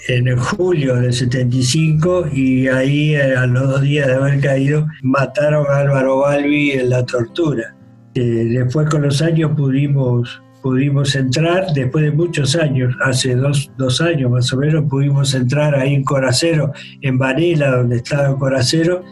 en 0.09 0.37
julio 0.37 0.97
del 0.97 1.13
75 1.13 2.29
y 2.33 2.69
ahí 2.69 3.17
a 3.17 3.47
los 3.47 3.69
dos 3.69 3.83
días 3.83 4.07
de 4.07 4.15
haber 4.15 4.41
caído 4.41 4.87
mataron 5.03 5.67
a 5.69 5.79
Álvaro 5.79 6.19
Balbi 6.19 6.73
en 6.73 6.91
la 6.91 7.05
tortura. 7.05 7.75
Eh, 8.15 8.21
después 8.21 8.89
con 8.89 9.03
los 9.03 9.21
años 9.21 9.53
pudimos, 9.57 10.41
pudimos 10.63 11.15
entrar, 11.17 11.67
después 11.75 12.05
de 12.05 12.13
muchos 12.13 12.57
años, 12.57 12.95
hace 13.05 13.35
dos, 13.35 13.71
dos 13.77 14.01
años 14.01 14.31
más 14.31 14.53
o 14.53 14.59
menos, 14.59 14.85
pudimos 14.89 15.35
entrar 15.35 15.75
ahí 15.75 15.95
en 15.95 16.05
Coracero, 16.05 16.73
en 17.03 17.19
Varela, 17.19 17.77
donde 17.77 17.97
estaba 17.97 18.39
Coracero, 18.39 19.03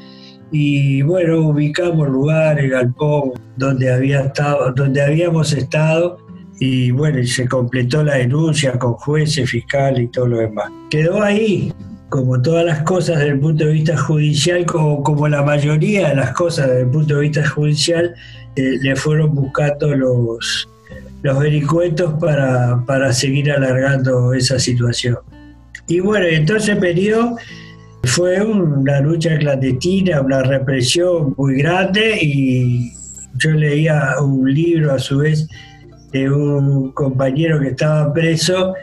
y 0.56 1.02
bueno, 1.02 1.48
ubicamos 1.48 2.08
lugar, 2.08 2.60
el 2.60 2.70
galpón 2.70 3.32
donde, 3.56 3.92
había 3.92 4.20
estado, 4.20 4.70
donde 4.70 5.02
habíamos 5.02 5.52
estado 5.52 6.16
y 6.60 6.92
bueno, 6.92 7.18
se 7.24 7.48
completó 7.48 8.04
la 8.04 8.18
denuncia 8.18 8.78
con 8.78 8.92
jueces, 8.92 9.50
fiscal 9.50 10.00
y 10.00 10.06
todo 10.06 10.28
lo 10.28 10.38
demás. 10.38 10.70
Quedó 10.90 11.20
ahí, 11.20 11.72
como 12.08 12.40
todas 12.40 12.64
las 12.64 12.82
cosas 12.82 13.18
desde 13.18 13.32
el 13.32 13.40
punto 13.40 13.64
de 13.64 13.72
vista 13.72 13.96
judicial, 13.96 14.64
como, 14.64 15.02
como 15.02 15.26
la 15.26 15.42
mayoría 15.42 16.10
de 16.10 16.14
las 16.14 16.30
cosas 16.30 16.68
desde 16.68 16.82
el 16.82 16.88
punto 16.88 17.16
de 17.16 17.20
vista 17.22 17.48
judicial, 17.48 18.14
eh, 18.54 18.78
le 18.80 18.94
fueron 18.94 19.34
buscando 19.34 19.92
los, 19.96 20.68
los 21.22 21.36
vericuetos 21.36 22.14
para, 22.20 22.80
para 22.86 23.12
seguir 23.12 23.50
alargando 23.50 24.32
esa 24.32 24.60
situación. 24.60 25.18
Y 25.88 25.98
bueno, 25.98 26.26
entonces 26.26 26.76
periodo 26.76 27.38
fue 28.06 28.42
una 28.42 29.00
lucha 29.00 29.36
clandestina, 29.38 30.20
una 30.20 30.42
represión 30.42 31.34
muy 31.36 31.58
grande 31.58 32.18
y 32.20 32.92
yo 33.36 33.50
leía 33.50 34.14
un 34.20 34.52
libro 34.52 34.92
a 34.92 34.98
su 34.98 35.18
vez 35.18 35.48
de 36.12 36.30
un 36.30 36.92
compañero 36.92 37.60
que 37.60 37.68
estaba 37.68 38.12
preso, 38.12 38.74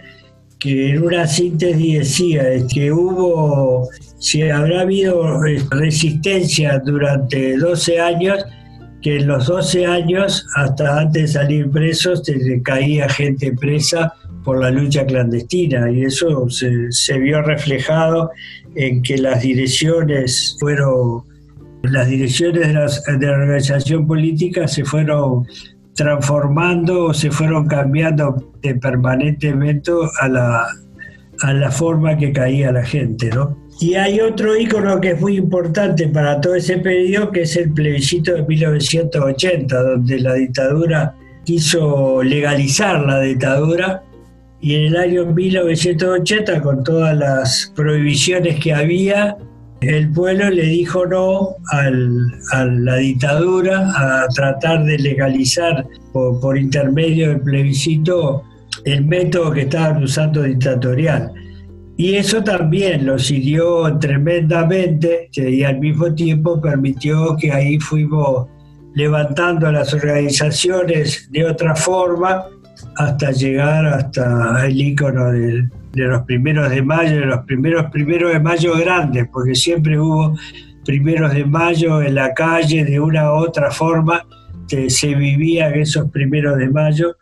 que 0.59 0.91
en 0.91 1.03
una 1.03 1.25
síntesis 1.25 1.99
decía 1.99 2.43
que 2.73 2.91
hubo 2.91 3.89
si 4.19 4.43
habrá 4.43 4.81
habido 4.81 5.43
eh, 5.45 5.63
resistencia 5.71 6.79
durante 6.85 7.57
12 7.57 7.99
años, 7.99 8.43
que 9.01 9.17
en 9.17 9.27
los 9.27 9.47
12 9.47 9.85
años, 9.85 10.45
hasta 10.55 10.99
antes 10.99 11.23
de 11.23 11.27
salir 11.27 11.71
presos, 11.71 12.21
se 12.23 12.61
caía 12.61 13.09
gente 13.09 13.51
presa 13.53 14.13
por 14.43 14.59
la 14.59 14.71
lucha 14.71 15.05
clandestina 15.05 15.91
y 15.91 16.03
eso 16.03 16.47
se, 16.49 17.19
vio 17.19 17.41
reflejado 17.41 18.31
en 18.75 19.01
que 19.01 19.17
las 19.17 19.41
direcciones 19.41 20.57
fueron, 20.59 21.23
las 21.83 22.07
direcciones 22.07 22.67
de, 22.67 23.17
de 23.17 23.27
la 23.27 23.33
organización 23.33 24.07
política 24.07 24.67
se 24.67 24.83
fueron 24.85 25.45
transformando 25.93 27.05
o 27.05 27.13
se 27.13 27.31
fueron 27.31 27.67
cambiando 27.67 28.51
permanentemente 28.81 29.91
a 30.19 30.27
la, 30.27 30.65
a 31.41 31.53
la 31.53 31.71
forma 31.71 32.17
que 32.17 32.31
caía 32.31 32.71
la 32.71 32.83
gente, 32.83 33.29
¿no? 33.29 33.57
Y 33.79 33.95
hay 33.95 34.19
otro 34.19 34.55
ícono 34.55 35.01
que 35.01 35.11
es 35.11 35.21
muy 35.21 35.37
importante 35.37 36.07
para 36.07 36.39
todo 36.39 36.53
ese 36.53 36.77
periodo, 36.77 37.31
que 37.31 37.41
es 37.41 37.55
el 37.55 37.71
plebiscito 37.73 38.33
de 38.33 38.43
1980, 38.43 39.81
donde 39.81 40.19
la 40.19 40.35
dictadura 40.35 41.15
quiso 41.45 42.21
legalizar 42.21 43.01
la 43.01 43.19
dictadura 43.21 44.03
y 44.61 44.75
en 44.75 44.83
el 44.85 44.97
año 44.97 45.25
1980, 45.25 46.61
con 46.61 46.83
todas 46.83 47.17
las 47.17 47.73
prohibiciones 47.75 48.59
que 48.59 48.73
había, 48.73 49.35
el 49.81 50.11
pueblo 50.11 50.51
le 50.51 50.63
dijo 50.63 51.07
no 51.07 51.55
a 51.71 51.89
la 51.89 52.95
dictadura 52.97 53.89
a 53.95 54.27
tratar 54.27 54.83
de 54.83 54.99
legalizar 54.99 55.83
por, 56.13 56.39
por 56.39 56.57
intermedio 56.57 57.29
del 57.29 57.41
plebiscito 57.41 58.43
el 58.85 59.03
método 59.05 59.51
que 59.51 59.61
estaban 59.61 60.03
usando 60.03 60.43
dictatorial. 60.43 61.31
Y 61.97 62.15
eso 62.15 62.43
también 62.43 63.07
los 63.07 63.31
hirió 63.31 63.97
tremendamente 63.97 65.29
y 65.35 65.63
al 65.63 65.79
mismo 65.79 66.13
tiempo 66.13 66.61
permitió 66.61 67.35
que 67.35 67.51
ahí 67.51 67.79
fuimos 67.79 68.47
levantando 68.93 69.71
las 69.71 69.91
organizaciones 69.93 71.27
de 71.31 71.45
otra 71.45 71.75
forma 71.75 72.45
hasta 73.05 73.31
llegar 73.31 73.85
hasta 73.85 74.65
el 74.65 74.79
icono 74.79 75.31
de, 75.31 75.67
los 75.93 76.23
primeros 76.23 76.69
de 76.69 76.81
mayo, 76.81 77.19
de 77.19 77.25
los 77.25 77.45
primeros 77.45 77.85
primeros 77.91 78.31
de 78.31 78.39
mayo 78.39 78.77
grandes, 78.77 79.27
porque 79.31 79.55
siempre 79.55 79.99
hubo 79.99 80.37
primeros 80.85 81.33
de 81.33 81.45
mayo 81.45 82.01
en 82.01 82.15
la 82.15 82.33
calle 82.33 82.85
de 82.85 82.99
una 82.99 83.31
u 83.31 83.37
otra 83.37 83.71
forma, 83.71 84.25
que 84.67 84.89
se 84.89 85.15
vivían 85.15 85.73
esos 85.73 86.09
primeros 86.11 86.57
de 86.57 86.69
mayo, 86.69 87.17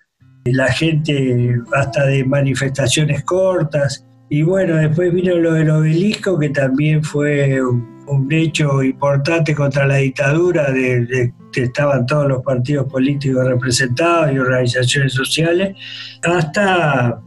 la 0.45 0.71
gente 0.71 1.55
hasta 1.73 2.05
de 2.05 2.23
manifestaciones 2.23 3.23
cortas, 3.23 4.05
y 4.29 4.43
bueno, 4.43 4.75
después 4.75 5.11
vino 5.11 5.35
lo 5.35 5.53
del 5.53 5.71
obelisco, 5.71 6.37
que 6.37 6.49
también 6.49 7.03
fue 7.03 7.59
un, 7.63 8.27
hecho 8.31 8.83
importante 8.83 9.55
contra 9.55 9.87
la 9.87 9.97
dictadura, 9.97 10.71
de, 10.71 11.07
que 11.07 11.33
estaban 11.55 12.05
todos 12.05 12.27
los 12.27 12.43
partidos 12.43 12.87
políticos 12.91 13.45
representados 13.45 14.33
y 14.33 14.39
organizaciones 14.39 15.13
sociales, 15.13 15.75
hasta 16.23 17.19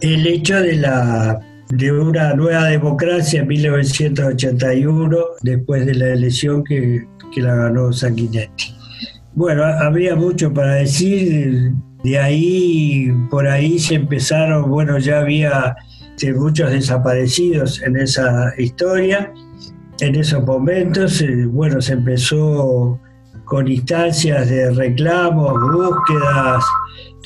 el 0.00 0.26
hecho 0.26 0.60
de 0.60 0.76
la 0.76 1.40
de 1.70 1.90
una 1.90 2.34
nueva 2.34 2.66
democracia 2.66 3.40
en 3.40 3.48
1981, 3.48 5.18
después 5.42 5.86
de 5.86 5.94
la 5.94 6.08
elección 6.08 6.62
que, 6.62 7.04
que 7.34 7.42
la 7.42 7.54
ganó 7.56 7.92
Sanguinetti. 7.92 8.74
Bueno, 9.32 9.64
habría 9.64 10.14
mucho 10.14 10.52
para 10.52 10.74
decir, 10.74 11.72
de 12.04 12.18
ahí, 12.18 13.12
por 13.30 13.48
ahí 13.48 13.78
se 13.78 13.96
empezaron, 13.96 14.70
bueno, 14.70 14.98
ya 14.98 15.20
había 15.20 15.74
muchos 16.36 16.70
desaparecidos 16.70 17.82
en 17.82 17.96
esa 17.96 18.52
historia. 18.58 19.32
En 20.00 20.14
esos 20.16 20.44
momentos, 20.44 21.20
eh, 21.20 21.46
bueno, 21.46 21.80
se 21.80 21.94
empezó 21.94 23.00
con 23.44 23.68
instancias 23.68 24.48
de 24.48 24.70
reclamos, 24.72 25.52
búsquedas 25.72 26.64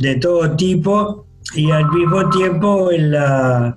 de 0.00 0.16
todo 0.16 0.56
tipo 0.56 1.26
y 1.54 1.70
al 1.70 1.90
mismo 1.90 2.28
tiempo 2.30 2.90
en 2.92 3.12
la, 3.12 3.76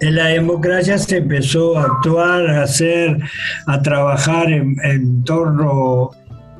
en 0.00 0.16
la 0.16 0.26
democracia 0.26 0.98
se 0.98 1.18
empezó 1.18 1.78
a 1.78 1.84
actuar, 1.84 2.48
a 2.48 2.62
hacer, 2.62 3.18
a 3.66 3.82
trabajar 3.82 4.50
en, 4.50 5.24
torno 5.24 6.10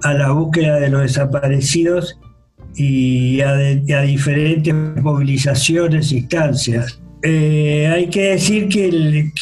a 0.03 0.15
la 0.15 0.31
búsqueda 0.31 0.81
de 0.81 0.91
los 0.91 1.03
desaparecidos 1.03 2.19
y 2.77 3.41
a, 3.41 3.51
a 3.53 4.03
diferentes 4.03 4.75
movilizaciones, 4.75 6.13
instancias. 6.13 7.01
Eh, 7.27 7.87
hay 7.87 8.11
que 8.11 8.33
decir 8.33 8.69
que, 8.69 8.89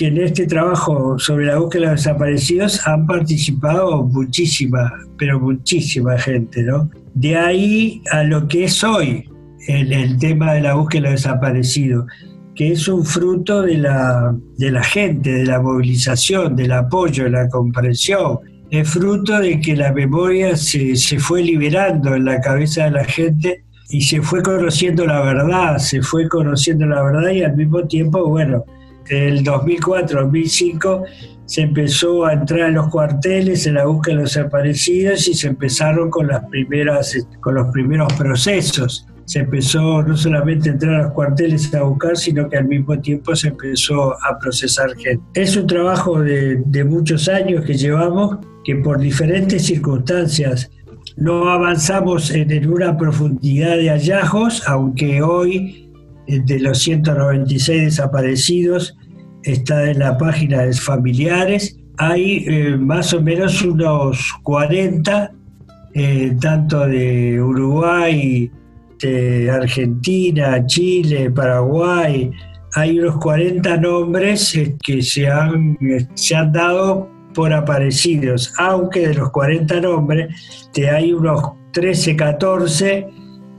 en 0.07 0.18
este 0.18 0.47
trabajo 0.47 1.18
sobre 1.18 1.47
la 1.47 1.59
búsqueda 1.59 1.83
de 1.83 1.90
los 1.90 2.05
desaparecidos 2.05 2.87
han 2.87 3.09
participado 3.09 4.05
muchísima, 4.05 4.92
pero 5.18 5.40
muchísima 5.40 6.16
gente, 6.16 6.62
¿no? 6.62 6.88
De 7.14 7.37
ahí 7.37 8.01
a 8.12 8.23
lo 8.23 8.47
que 8.47 8.64
es 8.64 8.85
hoy 8.85 9.29
el, 9.66 10.16
tema 10.18 10.55
de 10.55 10.61
la 10.61 10.75
búsqueda 10.75 11.03
de 11.03 11.11
los 11.11 11.23
desaparecidos, 11.23 12.07
que 12.55 12.71
es 12.71 12.87
un 12.87 13.05
fruto 13.05 13.62
de 13.62 13.79
la, 13.79 14.33
de 14.59 14.71
la 14.71 14.85
gente, 14.85 15.33
de 15.33 15.47
la 15.47 15.61
movilización, 15.61 16.55
del 16.55 16.71
apoyo, 16.71 17.25
de 17.25 17.31
la 17.31 17.49
comprensión. 17.49 18.38
Es 18.71 18.90
fruto 18.90 19.40
de 19.40 19.61
que 19.61 19.75
la 19.75 19.92
memoria 19.92 20.55
se, 20.55 20.95
se 20.95 21.18
fue 21.18 21.42
liberando 21.42 22.14
en 22.14 22.27
la 22.27 22.40
cabeza 22.40 22.85
de 22.85 22.90
la 22.92 23.05
gente 23.05 23.64
y 23.93 24.01
se 24.01 24.23
fue 24.23 24.43
conociendo 24.43 25.07
la 25.07 25.21
verdad, 25.21 25.77
se 25.77 26.01
fue 26.01 26.27
conociendo 26.27 26.87
la 26.87 27.03
verdad 27.03 27.31
y 27.31 27.43
al 27.43 27.55
mismo 27.55 27.87
tiempo, 27.87 28.27
bueno, 28.27 28.65
en 29.11 29.25
el 29.25 29.45
2004-2005 29.45 31.05
se 31.45 31.61
empezó 31.61 32.25
a 32.25 32.33
entrar 32.33 32.71
en 32.71 32.77
los 32.77 32.89
cuarteles 32.89 33.67
en 33.67 33.75
la 33.75 33.85
búsqueda 33.85 34.17
de 34.17 34.23
los 34.23 34.35
desaparecidos 34.35 35.29
y 35.29 35.35
se 35.35 35.49
empezaron 35.49 36.09
con 36.09 36.29
las 36.29 36.43
primeras 36.47 37.15
con 37.41 37.55
los 37.55 37.71
primeros 37.71 38.11
procesos. 38.15 39.07
Se 39.27 39.41
empezó 39.41 40.03
no 40.03 40.17
solamente 40.17 40.71
a 40.71 40.73
entrar 40.73 40.95
a 40.95 41.03
los 41.05 41.13
cuarteles 41.13 41.75
a 41.75 41.83
buscar, 41.83 42.17
sino 42.17 42.49
que 42.49 42.57
al 42.57 42.65
mismo 42.65 42.99
tiempo 42.99 43.37
se 43.37 43.49
empezó 43.49 44.15
a 44.25 44.39
procesar 44.39 44.97
gente. 44.97 45.23
Es 45.35 45.55
un 45.55 45.67
trabajo 45.67 46.19
de, 46.19 46.63
de 46.65 46.85
muchos 46.85 47.29
años 47.29 47.63
que 47.67 47.75
llevamos, 47.75 48.39
que 48.65 48.77
por 48.77 48.99
diferentes 48.99 49.67
circunstancias 49.67 50.71
no 51.16 51.48
avanzamos 51.48 52.31
en, 52.31 52.70
una 52.70 52.96
profundidad 52.96 53.77
de 53.77 53.90
hallazgos, 53.90 54.62
aunque 54.66 55.22
hoy 55.22 55.90
eh, 56.27 56.40
de 56.44 56.61
los 56.61 56.79
196 56.79 57.83
desaparecidos 57.83 58.96
está 59.42 59.90
en 59.90 59.98
la 59.98 60.16
página 60.16 60.62
de 60.62 60.72
familiares, 60.72 61.77
hay 61.98 62.44
eh, 62.48 62.77
más 62.77 63.12
o 63.12 63.20
menos 63.20 63.62
unos 63.62 64.33
40, 64.42 65.33
eh, 65.94 66.37
tanto 66.40 66.87
de 66.87 67.40
Uruguay, 67.40 68.51
de 69.01 69.51
Argentina, 69.51 70.64
Chile, 70.66 71.31
Paraguay, 71.31 72.31
hay 72.75 72.98
unos 72.98 73.16
40 73.18 73.77
nombres 73.77 74.59
que 74.83 75.03
se 75.03 75.29
han, 75.29 75.77
se 76.14 76.35
han 76.35 76.53
dado 76.53 77.12
por 77.35 77.53
aparecidos, 77.53 78.53
aunque 78.59 79.09
de 79.09 79.14
los 79.14 79.31
40 79.31 79.81
nombres 79.81 80.68
te 80.73 80.90
hay 80.90 81.12
unos 81.12 81.42
13, 81.73 82.16
14 82.16 83.09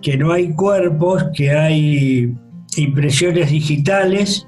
que 0.01 0.17
no 0.17 0.31
hay 0.31 0.53
cuerpos, 0.53 1.25
que 1.33 1.51
hay 1.51 2.36
impresiones 2.77 3.49
digitales, 3.49 4.47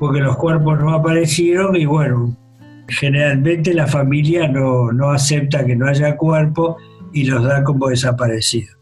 porque 0.00 0.20
los 0.20 0.36
cuerpos 0.36 0.78
no 0.80 0.92
aparecieron 0.92 1.76
y 1.76 1.86
bueno, 1.86 2.36
generalmente 2.88 3.74
la 3.74 3.86
familia 3.86 4.48
no, 4.48 4.92
no 4.92 5.10
acepta 5.10 5.64
que 5.64 5.76
no 5.76 5.86
haya 5.86 6.16
cuerpo 6.16 6.76
y 7.12 7.24
los 7.24 7.44
da 7.44 7.62
como 7.62 7.88
desaparecidos. 7.88 8.76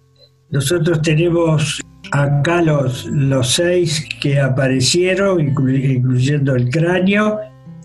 Nosotros 0.51 1.03
tenemos 1.03 1.81
acá 2.13 2.63
los, 2.63 3.07
los 3.07 3.53
seis 3.53 4.09
que 4.21 4.41
aparecieron, 4.41 5.41
incluyendo 5.41 6.55
el 6.55 6.71
cráneo, 6.71 7.41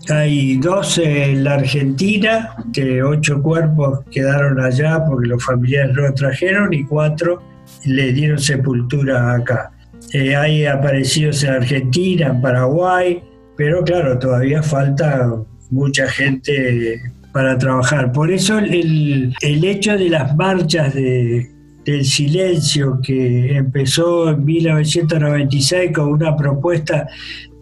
hay 0.08 0.56
12 0.56 1.32
en 1.32 1.44
la 1.44 1.54
Argentina, 1.54 2.56
que 2.72 3.02
ocho 3.02 3.40
cuerpos 3.40 4.00
quedaron 4.10 4.60
allá 4.60 5.04
porque 5.04 5.28
los 5.28 5.44
familiares 5.44 5.94
lo 5.94 6.12
trajeron 6.14 6.72
y 6.72 6.84
cuatro 6.84 7.42
le 7.84 8.12
dieron 8.12 8.38
sepultura 8.38 9.34
acá. 9.34 9.72
Eh, 10.12 10.34
hay 10.34 10.66
aparecidos 10.66 11.42
en 11.44 11.50
Argentina, 11.50 12.28
en 12.28 12.40
Paraguay, 12.40 13.22
pero 13.56 13.82
claro, 13.84 14.18
todavía 14.18 14.62
falta 14.62 15.32
mucha 15.70 16.08
gente 16.08 17.00
para 17.32 17.56
trabajar. 17.56 18.12
Por 18.12 18.30
eso 18.30 18.58
el, 18.58 19.32
el 19.40 19.64
hecho 19.64 19.96
de 19.96 20.10
las 20.10 20.36
marchas 20.36 20.92
de, 20.94 21.48
del 21.84 22.04
silencio 22.04 23.00
que 23.02 23.56
empezó 23.56 24.30
en 24.30 24.44
1996 24.44 25.92
con 25.94 26.08
una 26.12 26.36
propuesta 26.36 27.08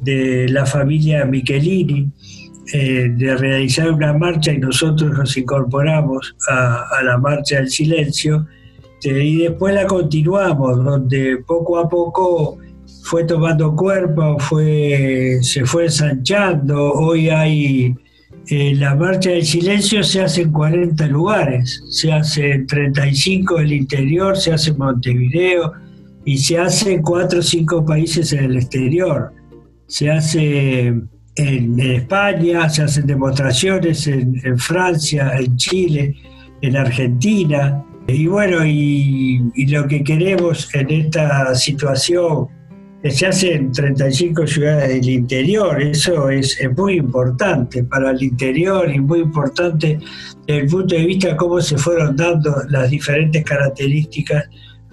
de 0.00 0.48
la 0.48 0.66
familia 0.66 1.24
Michelini 1.24 2.10
eh, 2.72 3.08
de 3.10 3.36
realizar 3.36 3.90
una 3.90 4.12
marcha 4.12 4.52
y 4.52 4.58
nosotros 4.58 5.10
nos 5.10 5.36
incorporamos 5.36 6.36
a, 6.48 7.02
la 7.02 7.18
marcha 7.18 7.56
del 7.56 7.70
silencio 7.70 8.46
eh, 9.02 9.24
y 9.24 9.36
después 9.38 9.74
la 9.74 9.86
continuamos, 9.86 10.84
donde 10.84 11.38
poco 11.46 11.78
a 11.78 11.88
poco 11.88 12.58
fue 13.02 13.24
tomando 13.24 13.74
cuerpo, 13.74 14.38
fue, 14.38 15.38
se 15.42 15.64
fue 15.64 15.84
ensanchando, 15.84 16.92
hoy 16.92 17.28
hay 17.28 17.94
eh, 18.48 18.74
la 18.74 18.96
marcha 18.96 19.30
del 19.30 19.44
silencio 19.44 20.02
se 20.02 20.22
hace 20.22 20.42
en 20.42 20.50
40 20.50 21.06
lugares, 21.06 21.84
se 21.90 22.12
hace 22.12 22.52
en 22.52 22.66
35 22.66 23.58
del 23.58 23.72
interior, 23.72 24.36
se 24.36 24.52
hace 24.52 24.70
en 24.70 24.78
Montevideo 24.78 25.72
y 26.24 26.38
se 26.38 26.58
hace 26.58 26.94
en 26.94 27.02
4 27.02 27.38
o 27.38 27.42
5 27.42 27.84
países 27.84 28.32
en 28.32 28.44
el 28.44 28.56
exterior. 28.56 29.32
Se 29.86 30.10
hace 30.10 30.94
en, 31.36 31.78
España, 31.80 32.68
se 32.68 32.82
hacen 32.82 33.06
demostraciones 33.06 34.06
en, 34.06 34.58
Francia, 34.58 35.32
en 35.38 35.56
Chile, 35.56 36.16
en 36.60 36.76
Argentina. 36.76 37.84
Y 38.06 38.26
bueno, 38.26 38.64
y, 38.64 39.42
y 39.54 39.66
lo 39.66 39.86
que 39.86 40.02
queremos 40.02 40.74
en 40.74 40.90
esta 40.90 41.54
situación 41.54 42.48
se 43.08 43.26
hace 43.26 43.54
en 43.54 43.72
35 43.72 44.46
ciudades 44.46 44.88
del 44.88 45.08
interior. 45.08 45.80
Eso 45.80 46.28
es, 46.28 46.58
muy 46.76 46.94
importante 46.94 47.82
para 47.84 48.10
el 48.10 48.22
interior 48.22 48.90
y 48.90 49.00
muy 49.00 49.20
importante 49.20 49.98
desde 50.46 50.60
el 50.60 50.66
punto 50.66 50.94
de 50.94 51.06
vista 51.06 51.28
de 51.28 51.36
cómo 51.36 51.60
se 51.60 51.78
fueron 51.78 52.14
dando 52.16 52.54
las 52.68 52.90
diferentes 52.90 53.42
características 53.44 54.44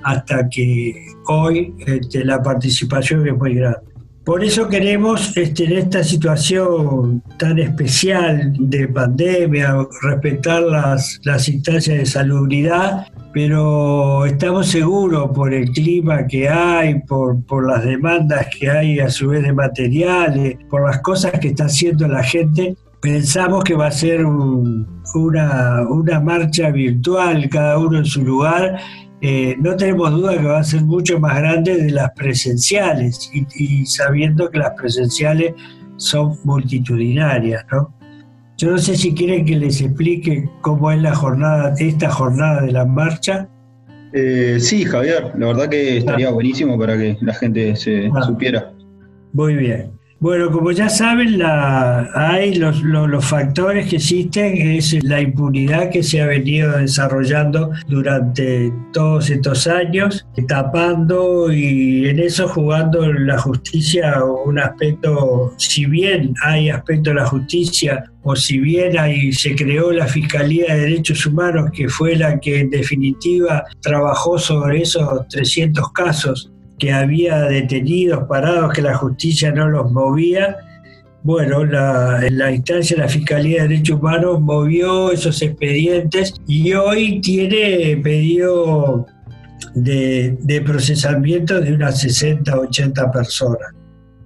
hasta 0.04 0.47
que 0.50 1.06
hoy 1.28 1.73
este, 1.86 2.23
la 2.23 2.41
participación 2.41 3.28
es 3.28 3.36
muy 3.36 3.56
grande. 3.56 3.80
Por 4.27 4.43
eso 4.43 4.67
queremos, 4.67 5.37
este, 5.37 5.63
en 5.63 5.77
esta 5.77 6.03
situación 6.03 7.23
tan 7.37 7.57
especial 7.59 8.51
de 8.59 8.85
pandemia, 8.89 9.73
respetar 10.01 10.63
las, 10.63 11.21
las 11.23 11.47
instancias 11.47 11.97
de 11.97 12.05
salubridad, 12.05 13.07
pero 13.31 14.25
estamos 14.25 14.67
seguros 14.67 15.31
por 15.33 15.53
el 15.53 15.71
clima 15.71 16.27
que 16.27 16.49
hay, 16.49 16.99
por, 17.03 17.41
por, 17.45 17.65
las 17.65 17.85
demandas 17.85 18.47
que 18.59 18.69
hay 18.69 18.99
a 18.99 19.09
su 19.09 19.29
vez 19.29 19.43
de 19.43 19.53
materiales, 19.53 20.57
por 20.69 20.85
las 20.85 20.99
cosas 20.99 21.31
que 21.39 21.47
está 21.47 21.67
haciendo 21.67 22.05
la 22.09 22.21
gente, 22.21 22.75
pensamos 23.01 23.63
que 23.63 23.75
va 23.75 23.87
a 23.87 23.91
ser 23.91 24.25
una, 24.25 25.87
una 25.87 26.19
marcha 26.19 26.69
virtual, 26.69 27.47
cada 27.49 27.77
uno 27.77 27.99
en 27.99 28.05
su 28.05 28.25
lugar, 28.25 28.77
eh, 29.21 29.56
no 29.60 29.75
tenemos 29.75 30.12
duda 30.12 30.38
que 30.38 30.43
va 30.43 30.60
a 30.60 30.63
ser 30.63 30.84
mucho 30.84 31.19
más 31.19 31.38
grande 31.38 31.75
de 31.75 31.91
las 31.91 32.12
presenciales 32.12 33.32
y, 33.34 33.86
sabiendo 33.86 34.49
que 34.49 34.60
las 34.60 34.71
presenciales 34.71 35.53
son 35.97 36.38
multitudinarias, 36.43 37.65
¿no? 37.71 37.93
Yo 38.58 38.71
no 38.71 38.77
sé 38.77 38.95
si 38.95 39.13
quieren 39.13 39.45
que 39.45 39.56
les 39.56 39.82
explique 39.82 40.49
cómo 40.62 40.91
es 40.91 41.01
la 41.01 41.15
jornada, 41.15 41.73
esta 41.80 42.10
jornada 42.10 42.62
de 42.62 42.71
la 42.71 42.86
marcha. 42.86 43.49
Eh, 44.13 44.58
sí, 44.60 44.84
Javier, 44.84 45.32
la 45.38 45.47
verdad 45.47 45.69
que 45.69 45.97
estaría 45.97 46.30
buenísimo 46.32 46.77
para 46.77 46.97
que 46.97 47.17
la 47.21 47.34
gente 47.34 47.75
se 47.75 48.10
ah. 48.15 48.23
supiera. 48.23 48.73
Muy 49.34 49.56
bien. 49.56 49.96
Bueno, 50.19 50.51
como 50.51 50.71
ya 50.71 50.89
saben, 50.89 51.38
la, 51.38 52.10
hay 52.15 52.56
los, 52.56 52.82
los, 52.82 53.23
factores 53.23 53.88
que 53.88 53.97
existen, 53.97 54.58
es 54.58 55.03
la 55.03 55.21
impunidad 55.21 55.91
que 55.91 56.01
se 56.01 56.19
ha 56.19 56.25
venido 56.25 56.75
desarrollando 56.75 57.69
durante 57.88 58.73
todos 58.93 59.30
estos 59.30 59.67
años, 59.67 60.25
tapando 60.47 61.53
y 61.53 62.08
en 62.08 62.17
eso 62.17 62.47
jugando 62.47 63.13
la 63.13 63.38
justicia 63.38 64.23
un 64.23 64.58
aspecto, 64.58 65.53
si 65.58 65.86
bien 65.86 66.34
hay 66.41 66.71
aspecto 66.71 67.12
de 67.12 67.17
la 67.17 67.25
justicia 67.27 68.12
o 68.23 68.36
si 68.36 68.58
bien 68.58 68.97
ahí 68.97 69.32
se 69.32 69.56
creó 69.56 69.91
la 69.91 70.08
Fiscalía 70.08 70.73
de 70.73 70.82
Derechos 70.82 71.27
Humanos, 71.27 71.69
que 71.71 71.88
fue 71.89 72.15
la 72.15 72.39
que 72.39 72.62
en 72.62 72.71
definitiva 72.71 73.65
trabajó 73.82 74.39
sobre 74.39 74.82
esos 74.82 75.27
300 75.27 75.91
casos 75.91 76.51
que 76.77 76.91
había 76.91 77.41
detenidos, 77.43 78.25
parados, 78.27 78.73
que 78.73 78.81
la 78.81 78.95
justicia 78.95 79.51
no 79.51 79.67
los 79.67 79.91
movía. 79.91 80.57
Bueno, 81.23 81.65
la, 81.65 82.23
la 82.29 82.51
instancia 82.51 82.95
de 82.95 83.03
la 83.03 83.09
Fiscalía 83.09 83.63
de 83.63 83.69
Derechos 83.69 83.99
Humanos 83.99 84.39
movió 84.39 85.11
esos 85.11 85.41
expedientes 85.41 86.33
y 86.47 86.73
hoy 86.73 87.19
tiene 87.21 87.97
pedido 87.97 89.05
de, 89.73 90.37
de 90.41 90.61
procesamiento 90.61 91.59
de 91.59 91.73
unas 91.73 91.99
60, 91.99 92.57
80 92.57 93.11
personas. 93.11 93.73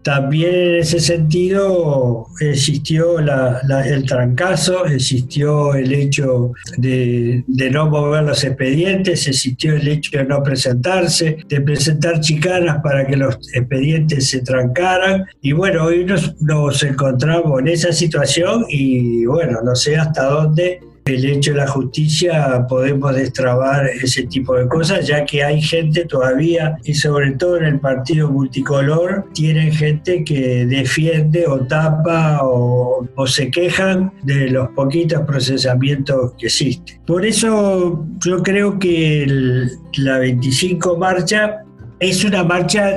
También 0.03 0.53
en 0.53 0.75
ese 0.77 0.99
sentido 0.99 2.27
existió 2.39 3.19
el 3.19 4.05
trancazo, 4.05 4.85
existió 4.85 5.75
el 5.75 5.93
hecho 5.93 6.53
de, 6.77 7.43
no 7.47 7.87
mover 7.87 8.23
los 8.23 8.43
expedientes, 8.43 9.27
existió 9.27 9.75
el 9.75 9.87
hecho 9.87 10.17
de 10.17 10.25
no 10.25 10.41
presentarse, 10.41 11.37
de 11.47 11.61
presentar 11.61 12.19
chicanas 12.19 12.79
para 12.83 13.05
que 13.05 13.15
los 13.15 13.35
expedientes 13.53 14.29
se 14.29 14.41
trancaran. 14.41 15.25
Y 15.41 15.51
bueno, 15.51 15.85
hoy 15.85 16.03
nos, 16.03 16.41
nos 16.41 16.81
encontramos 16.83 17.59
en 17.59 17.67
esa 17.67 17.91
situación 17.91 18.65
y 18.69 19.25
bueno, 19.25 19.59
no 19.63 19.75
sé 19.75 19.97
hasta 19.97 20.25
dónde 20.25 20.79
el 21.15 21.25
hecho 21.25 21.51
de 21.51 21.57
la 21.57 21.67
justicia 21.67 22.65
podemos 22.67 23.15
destrabar 23.15 23.87
ese 23.87 24.23
tipo 24.23 24.55
de 24.55 24.67
cosas, 24.67 25.07
ya 25.07 25.25
que 25.25 25.43
hay 25.43 25.61
gente 25.61 26.05
todavía, 26.05 26.77
y 26.83 26.93
sobre 26.93 27.31
todo 27.31 27.57
en 27.57 27.65
el 27.65 27.79
partido 27.79 28.29
multicolor, 28.29 29.25
tienen 29.33 29.71
gente 29.71 30.23
que 30.23 30.65
defiende 30.65 31.45
o 31.47 31.65
tapa 31.65 32.39
o, 32.43 33.07
se 33.25 33.51
quejan 33.51 34.11
de 34.23 34.49
los 34.49 34.69
poquitos 34.69 35.21
procesamientos 35.21 36.33
que 36.37 36.47
existen. 36.47 36.99
Por 37.05 37.25
eso 37.25 38.05
yo 38.25 38.41
creo 38.41 38.79
que 38.79 39.67
la 39.97 40.17
25 40.17 40.97
marcha 40.97 41.63
es 41.99 42.25
una 42.25 42.43
marcha 42.43 42.95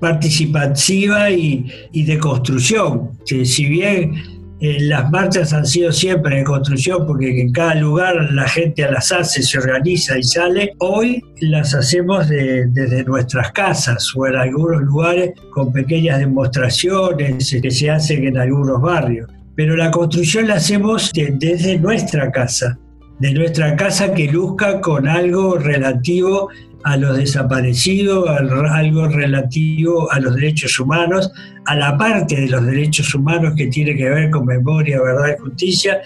participativa 0.00 1.30
y, 1.30 1.64
y 1.92 2.02
de 2.02 2.18
construcción. 2.18 3.12
Que 3.24 3.46
si 3.46 3.66
bien 3.66 4.31
eh, 4.64 4.78
las 4.82 5.10
marchas 5.10 5.52
han 5.52 5.66
sido 5.66 5.90
siempre 5.90 6.36
de 6.36 6.44
construcción 6.44 7.04
porque 7.04 7.40
en 7.40 7.50
cada 7.50 7.74
lugar 7.74 8.14
la 8.30 8.46
gente 8.46 8.88
las 8.88 9.10
hace, 9.10 9.42
se 9.42 9.58
organiza 9.58 10.16
y 10.16 10.22
sale. 10.22 10.74
Hoy 10.78 11.20
las 11.40 11.74
hacemos 11.74 12.28
desde 12.28 13.02
nuestras 13.02 13.50
casas 13.50 14.12
o 14.14 14.24
en 14.24 14.36
algunos 14.36 14.82
lugares 14.82 15.32
con 15.50 15.72
pequeñas 15.72 16.20
demostraciones 16.20 17.58
que 17.60 17.70
se 17.72 17.90
hacen 17.90 18.24
en 18.24 18.38
algunos 18.38 18.80
barrios. 18.80 19.28
Pero 19.56 19.74
la 19.74 19.90
construcción 19.90 20.46
la 20.46 20.54
hacemos 20.54 21.10
desde 21.12 21.76
nuestra 21.80 22.30
casa, 22.30 22.78
de 23.18 23.32
nuestra 23.32 23.74
casa 23.74 24.14
que 24.14 24.28
luzca 24.28 24.80
con 24.80 25.08
algo 25.08 25.58
relativo 25.58 26.50
a 26.84 26.96
los 26.96 27.16
desaparecidos, 27.16 28.28
algo 28.28 29.08
relativo 29.08 30.10
a 30.10 30.20
los 30.20 30.34
derechos 30.34 30.78
humanos, 30.78 31.30
a 31.66 31.76
la 31.76 31.96
parte 31.96 32.40
de 32.40 32.48
los 32.48 32.64
derechos 32.66 33.14
humanos 33.14 33.54
que 33.56 33.68
tiene 33.68 33.96
que 33.96 34.08
ver 34.08 34.30
con 34.30 34.46
memoria, 34.46 35.00
verdad 35.00 35.36
y 35.36 35.40
justicia, 35.40 36.00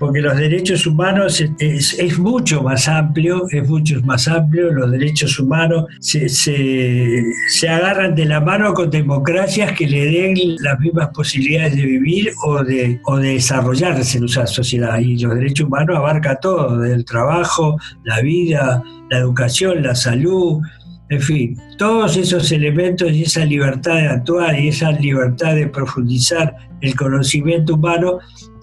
porque 0.00 0.22
los 0.22 0.34
derechos 0.34 0.86
humanos 0.86 1.44
es, 1.58 2.18
mucho 2.18 2.62
más 2.62 2.88
amplio, 2.88 3.46
es 3.50 3.68
mucho 3.68 4.00
más 4.00 4.26
amplio, 4.28 4.72
los 4.72 4.90
derechos 4.90 5.38
humanos 5.38 5.84
se, 6.00 6.26
se, 6.30 7.68
agarran 7.68 8.14
de 8.14 8.24
la 8.24 8.40
mano 8.40 8.72
con 8.72 8.88
democracias 8.90 9.72
que 9.72 9.86
le 9.86 10.06
den 10.06 10.56
las 10.60 10.80
mismas 10.80 11.10
posibilidades 11.10 11.76
de 11.76 11.84
vivir 11.84 12.32
o 12.46 12.64
de, 12.64 12.98
o 13.04 13.18
de 13.18 13.34
desarrollarse 13.34 14.16
en 14.16 14.24
esa 14.24 14.46
sociedad. 14.46 14.98
Y 15.00 15.18
los 15.18 15.34
derechos 15.34 15.66
humanos 15.66 15.98
abarca 15.98 16.36
todo, 16.36 16.78
desde 16.78 16.94
el 16.94 17.04
trabajo, 17.04 17.76
la 18.04 18.22
vida, 18.22 18.82
la 19.10 19.18
educación, 19.18 19.82
la 19.82 19.94
salud, 19.94 20.62
en 21.10 21.20
fin, 21.20 21.60
todos 21.76 22.16
esos 22.16 22.50
elementos 22.52 23.12
y 23.12 23.24
esa 23.24 23.44
libertad 23.44 23.96
de 23.96 24.08
actuar 24.08 24.58
y 24.58 24.68
esa 24.68 24.92
libertad 24.92 25.56
de 25.56 25.66
profundizar 25.66 26.54
el 26.80 26.96
conocimiento 26.96 27.74
humano 27.74 28.20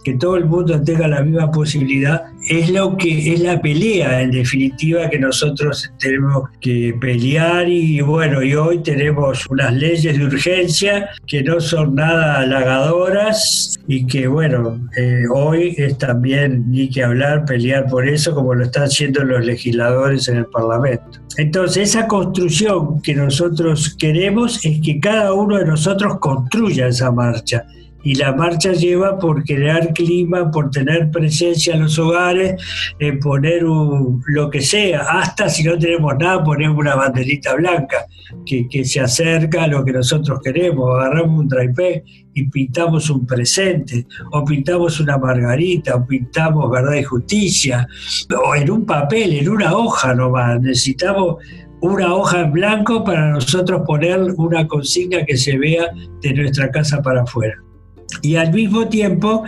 que 0.08 0.14
todo 0.14 0.38
el 0.38 0.46
mundo 0.46 0.82
tenga 0.84 1.06
la 1.06 1.22
misma 1.22 1.52
posibilidad, 1.52 2.28
es 2.50 2.70
lo 2.70 2.96
que 2.96 3.34
es 3.34 3.42
la 3.42 3.60
pelea 3.60 4.22
en 4.22 4.32
definitiva 4.32 5.10
que 5.10 5.20
nosotros 5.20 5.92
tenemos 6.00 6.48
que 6.62 6.96
pelear 7.02 7.68
y 7.68 8.00
bueno, 8.00 8.42
y 8.42 8.56
hoy 8.56 8.82
tenemos 8.82 9.46
unas 9.50 9.74
leyes 9.74 10.18
de 10.18 10.24
urgencia 10.24 11.10
que 11.26 11.44
no 11.44 11.60
son 11.60 11.96
nada 11.96 12.40
halagadoras 12.40 13.78
y 13.86 14.08
que 14.08 14.28
bueno, 14.28 14.80
eh, 14.96 15.24
hoy 15.30 15.76
es 15.78 15.98
también 15.98 16.72
ni 16.72 16.90
que 16.90 17.04
hablar, 17.04 17.44
pelear 17.44 17.88
por 17.88 18.08
eso 18.08 18.34
como 18.34 18.54
lo 18.54 18.64
están 18.64 18.84
haciendo 18.84 19.26
los 19.26 19.46
legisladores 19.46 20.30
en 20.30 20.38
el 20.38 20.46
Parlamento. 20.46 21.20
Entonces, 21.36 21.90
esa 21.90 22.08
construcción 22.08 23.02
que 23.02 23.14
nosotros 23.14 23.94
queremos 24.00 24.64
es 24.64 24.80
que 24.80 25.02
cada 25.02 25.34
uno 25.34 25.58
de 25.58 25.66
nosotros 25.66 26.18
construya 26.20 26.88
esa 26.88 27.12
marcha 27.12 27.66
y 28.08 28.16
la 28.16 28.32
marcha 28.32 28.72
lleva 28.72 29.20
por 29.20 29.44
crear 29.44 29.92
clima, 29.92 30.50
por 30.50 30.72
tener 30.72 31.12
presencia 31.12 31.76
en 31.76 31.82
los 31.82 32.00
hogares, 32.00 32.56
en 33.00 33.20
poner 33.20 33.64
lo 33.64 34.50
que 34.50 34.62
sea, 34.62 35.02
hasta 35.02 35.50
si 35.50 35.66
no 35.66 35.78
tenemos 35.78 36.14
nada, 36.18 36.42
ponemos 36.42 36.78
una 36.78 36.96
banderita 36.96 37.56
blanca 37.56 38.06
que, 38.46 38.86
se 38.86 39.02
acerca 39.02 39.66
a 39.66 39.68
lo 39.68 39.84
que 39.84 39.92
nosotros 39.92 40.40
queremos, 40.42 40.90
agarramos 40.98 41.38
un 41.38 41.50
traipé 41.50 42.06
y 42.34 42.48
pintamos 42.48 43.10
un 43.10 43.28
presente, 43.28 44.08
o 44.32 44.46
pintamos 44.46 45.02
una 45.02 45.18
margarita, 45.18 45.98
o 45.98 46.08
pintamos 46.08 46.72
verdad 46.72 46.96
y 46.96 47.04
justicia, 47.04 47.86
o 48.42 48.56
en 48.56 48.72
un 48.72 48.86
papel, 48.86 49.34
en 49.34 49.50
una 49.50 49.76
hoja 49.76 50.16
nomás, 50.16 50.62
necesitamos 50.62 51.44
una 51.82 52.16
hoja 52.16 52.40
en 52.40 52.54
blanco 52.54 53.04
para 53.04 53.32
nosotros 53.32 53.82
poner 53.86 54.18
una 54.38 54.66
consigna 54.66 55.26
que 55.26 55.36
se 55.36 55.58
vea 55.58 55.92
de 56.22 56.34
nuestra 56.34 56.72
casa 56.72 57.02
para 57.02 57.24
afuera. 57.24 57.67
Y 58.22 58.36
al 58.36 58.52
mismo 58.54 58.88
tiempo 58.88 59.44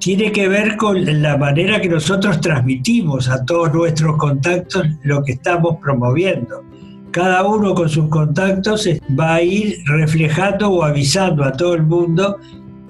tiene 0.00 0.32
que 0.32 0.48
ver 0.48 0.76
con 0.76 1.22
la 1.22 1.36
manera 1.36 1.80
que 1.80 1.88
nosotros 1.88 2.40
transmitimos 2.40 3.28
a 3.28 3.44
todos 3.44 3.72
nuestros 3.72 4.16
contactos 4.16 4.86
lo 5.02 5.22
que 5.22 5.32
estamos 5.32 5.76
promoviendo. 5.80 6.62
Cada 7.10 7.46
uno 7.46 7.74
con 7.74 7.88
sus 7.88 8.08
contactos 8.08 8.88
va 9.18 9.36
a 9.36 9.42
ir 9.42 9.78
reflejando 9.86 10.70
o 10.70 10.82
avisando 10.82 11.44
a 11.44 11.52
todo 11.52 11.74
el 11.74 11.84
mundo 11.84 12.38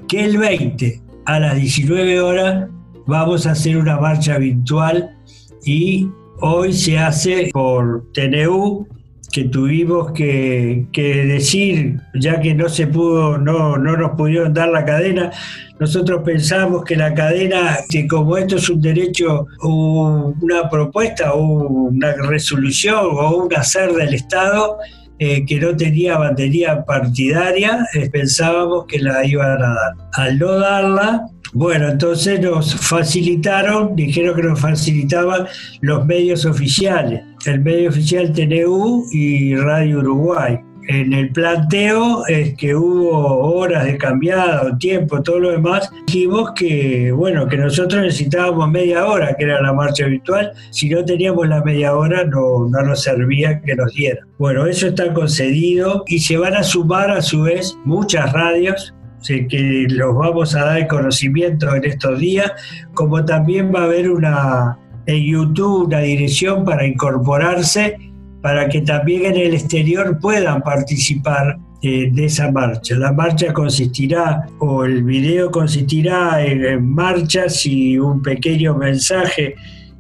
que 0.09 0.25
el 0.25 0.39
20 0.39 1.03
a 1.27 1.41
las 1.41 1.57
19 1.57 2.21
horas 2.21 2.69
vamos 3.07 3.47
a 3.47 3.53
hacer 3.53 3.77
una 3.77 3.99
marcha 4.01 4.39
virtual 4.39 5.17
y 5.65 6.09
hoy 6.41 6.73
se 6.73 6.99
hace 6.99 7.51
por 7.53 8.11
TNU 8.13 8.87
que 9.35 9.45
tuvimos 9.47 10.13
que, 10.13 10.87
decir, 10.95 11.99
ya 12.15 12.41
que 12.41 12.55
no 12.55 12.69
se 12.69 12.87
pudo, 12.87 13.37
no, 13.37 13.77
no 13.77 13.97
nos 13.97 14.13
pudieron 14.13 14.55
dar 14.55 14.69
la 14.69 14.85
cadena, 14.85 15.33
nosotros 15.81 16.23
pensamos 16.25 16.85
que 16.85 16.95
la 16.95 17.13
cadena, 17.15 17.79
que 17.89 18.07
como 18.07 18.37
esto 18.37 18.55
es 18.59 18.71
un 18.71 18.81
derecho, 18.81 19.49
una 19.61 20.71
propuesta 20.71 21.35
una 21.35 22.13
resolución 22.13 23.07
o 23.11 23.37
un 23.39 23.53
hacer 23.57 23.93
del 23.93 24.15
Estado, 24.15 24.79
eh, 25.19 25.45
que 25.45 25.59
no 25.59 25.77
tenía 25.77 26.17
batería 26.17 26.85
partidaria, 26.85 27.85
eh, 27.95 28.09
pensábamos 28.11 28.85
que 28.87 29.01
la 29.01 29.27
iban 29.27 29.61
a 29.61 29.75
dar. 29.75 29.93
Al 30.13 30.39
no 30.39 30.53
darla, 30.61 31.27
bueno, 31.55 31.89
entonces 31.89 32.41
nos 32.41 32.75
facilitaron, 32.75 33.95
dijeron 33.95 34.35
que 34.35 34.43
nos 34.43 34.61
facilitaban 34.61 35.47
los 35.83 36.05
medios 36.05 36.45
oficiales, 36.47 37.23
el 37.47 37.61
medio 37.61 37.91
oficial 37.91 38.33
TNU 38.33 39.07
y 39.13 39.55
Radio 39.57 39.99
Uruguay. 39.99 40.59
En 40.89 41.15
el 41.15 41.31
planteo 41.31 42.27
es 42.27 42.55
que 42.57 42.75
hubo 42.75 43.57
horas 43.57 43.87
de 43.87 43.97
cambiado, 43.97 44.77
tiempo, 44.77 45.23
todo 45.23 45.39
lo 45.39 45.51
demás. 45.53 45.91
Dijimos 46.07 46.53
que, 46.55 47.11
bueno, 47.11 47.49
que 47.49 47.57
nosotros 47.57 48.03
necesitábamos 48.03 48.71
media 48.71 49.07
hora, 49.07 49.35
que 49.35 49.45
era 49.45 49.63
la 49.63 49.73
marcha 49.73 50.07
virtual. 50.07 50.53
Si 50.71 50.91
no 50.91 51.03
teníamos 51.03 51.49
la 51.49 51.63
media 51.65 51.97
hora, 51.97 52.25
no, 52.25 52.69
no 52.69 52.83
nos 52.83 53.03
servía 53.03 53.63
que 53.63 53.75
nos 53.75 53.95
dieran. 53.95 54.27
Bueno, 54.39 54.67
eso 54.67 54.89
está 54.89 55.15
concedido 55.15 56.05
y 56.07 56.19
se 56.19 56.37
van 56.37 56.55
a 56.55 56.63
sumar 56.63 57.11
a 57.11 57.23
su 57.23 57.43
vez 57.43 57.79
muchas 57.85 58.31
radios 58.33 58.95
que 59.27 59.87
los 59.89 60.15
vamos 60.15 60.55
a 60.55 60.65
dar 60.65 60.87
conocimiento 60.87 61.75
en 61.75 61.85
estos 61.85 62.19
días, 62.19 62.53
como 62.93 63.25
también 63.25 63.73
va 63.75 63.81
a 63.81 63.85
haber 63.85 64.11
una 64.11 64.79
en 65.07 65.23
YouTube 65.25 65.87
una 65.87 66.01
dirección 66.01 66.65
para 66.65 66.87
incorporarse, 66.87 67.99
para 68.41 68.69
que 68.69 68.83
también 68.83 69.27
en 69.27 69.37
el 69.37 69.55
exterior 69.55 70.19
puedan 70.21 70.63
participar 70.63 71.59
eh, 71.83 72.11
de 72.13 72.25
esa 72.25 72.51
marcha. 72.51 72.97
La 72.97 73.13
marcha 73.13 73.53
consistirá, 73.53 74.47
o 74.59 74.85
el 74.85 75.03
video 75.03 75.51
consistirá 75.51 76.45
en 76.45 76.91
marchas 76.91 77.67
y 77.67 77.99
un 77.99 78.23
pequeño 78.23 78.75
mensaje 78.75 79.55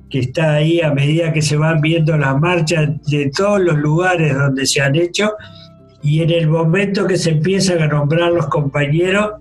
que 0.09 0.21
está 0.21 0.55
ahí 0.55 0.81
a 0.81 0.93
medida 0.93 1.33
que 1.33 1.43
se 1.43 1.57
van 1.57 1.81
viendo 1.81 2.17
las 2.17 2.41
marchas 2.41 2.89
de 3.11 3.31
todos 3.37 3.61
los 3.61 3.77
lugares 3.77 4.35
donde 4.35 4.65
se 4.65 4.81
han 4.81 4.95
hecho 4.95 5.33
y 6.05 6.21
en 6.21 6.31
el 6.31 6.49
momento 6.49 7.07
que 7.07 7.17
se 7.17 7.31
empiezan 7.31 7.83
a 7.83 7.89
nombrar 7.89 8.31
los 8.31 8.47
compañeros, 8.49 9.33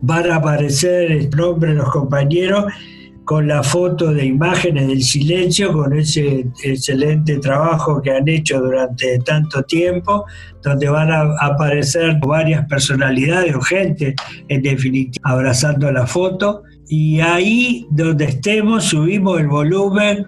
van 0.00 0.30
a 0.30 0.36
aparecer 0.36 1.10
el 1.10 1.30
nombre 1.30 1.70
de 1.70 1.76
los 1.76 1.90
compañeros 1.90 2.64
con 3.30 3.46
la 3.46 3.62
foto 3.62 4.12
de 4.12 4.26
imágenes 4.26 4.88
del 4.88 5.04
silencio, 5.04 5.72
con 5.72 5.96
ese 5.96 6.48
excelente 6.64 7.38
trabajo 7.38 8.02
que 8.02 8.10
han 8.10 8.28
hecho 8.28 8.60
durante 8.60 9.20
tanto 9.20 9.62
tiempo, 9.62 10.24
donde 10.64 10.88
van 10.88 11.12
a 11.12 11.36
aparecer 11.40 12.18
varias 12.26 12.66
personalidades 12.66 13.54
o 13.54 13.60
gente, 13.60 14.16
en 14.48 14.62
definitiva, 14.62 15.30
abrazando 15.30 15.92
la 15.92 16.08
foto. 16.08 16.64
Y 16.88 17.20
ahí 17.20 17.86
donde 17.90 18.24
estemos 18.24 18.86
subimos 18.86 19.38
el 19.38 19.46
volumen 19.46 20.26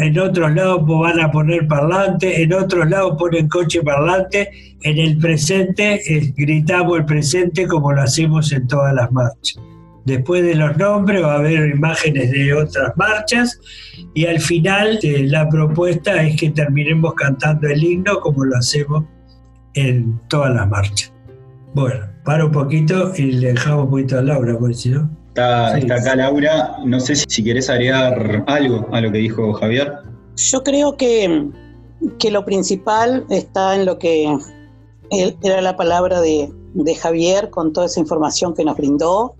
en 0.00 0.18
otros 0.18 0.54
lados 0.54 0.86
van 0.86 1.20
a 1.20 1.30
poner 1.30 1.68
parlante, 1.68 2.42
en 2.42 2.54
otros 2.54 2.88
lados 2.88 3.16
ponen 3.18 3.46
coche 3.50 3.82
parlante, 3.82 4.48
en 4.84 4.96
el 4.96 5.18
presente 5.18 6.00
gritamos 6.34 6.96
el 6.96 7.04
presente 7.04 7.66
como 7.66 7.92
lo 7.92 8.00
hacemos 8.00 8.50
en 8.52 8.66
todas 8.66 8.94
las 8.94 9.12
marchas. 9.12 9.60
Después 10.08 10.42
de 10.42 10.54
los 10.54 10.74
nombres 10.78 11.22
va 11.22 11.34
a 11.34 11.38
haber 11.38 11.68
imágenes 11.68 12.30
de 12.30 12.54
otras 12.54 12.96
marchas 12.96 13.60
y 14.14 14.24
al 14.24 14.40
final 14.40 14.98
eh, 15.02 15.24
la 15.26 15.46
propuesta 15.50 16.22
es 16.22 16.40
que 16.40 16.48
terminemos 16.50 17.12
cantando 17.12 17.68
el 17.68 17.84
himno 17.84 18.18
como 18.20 18.46
lo 18.46 18.56
hacemos 18.56 19.04
en 19.74 20.18
todas 20.28 20.54
las 20.54 20.66
marchas. 20.66 21.12
Bueno, 21.74 22.06
paro 22.24 22.46
un 22.46 22.52
poquito 22.52 23.12
y 23.16 23.32
le 23.32 23.52
dejamos 23.52 23.84
un 23.84 23.90
poquito 23.90 24.18
a 24.18 24.22
Laura, 24.22 24.56
porque 24.58 24.74
si 24.74 24.88
no... 24.88 25.10
Está, 25.28 25.76
acá 25.76 26.16
Laura. 26.16 26.78
No 26.86 26.98
sé 27.00 27.14
si, 27.14 27.44
querés 27.44 27.68
agregar 27.68 28.44
algo 28.46 28.88
a 28.90 29.02
lo 29.02 29.12
que 29.12 29.18
dijo 29.18 29.52
Javier. 29.52 29.92
Yo 30.36 30.62
creo 30.62 30.96
que, 30.96 31.48
que 32.18 32.30
lo 32.30 32.46
principal 32.46 33.26
está 33.28 33.76
en 33.76 33.84
lo 33.84 33.98
que 33.98 34.26
era 35.10 35.60
la 35.60 35.76
palabra 35.76 36.20
de, 36.20 36.50
Javier 37.00 37.50
con 37.50 37.72
toda 37.72 37.86
esa 37.86 38.00
información 38.00 38.54
que 38.54 38.64
nos 38.64 38.76
brindó. 38.76 39.34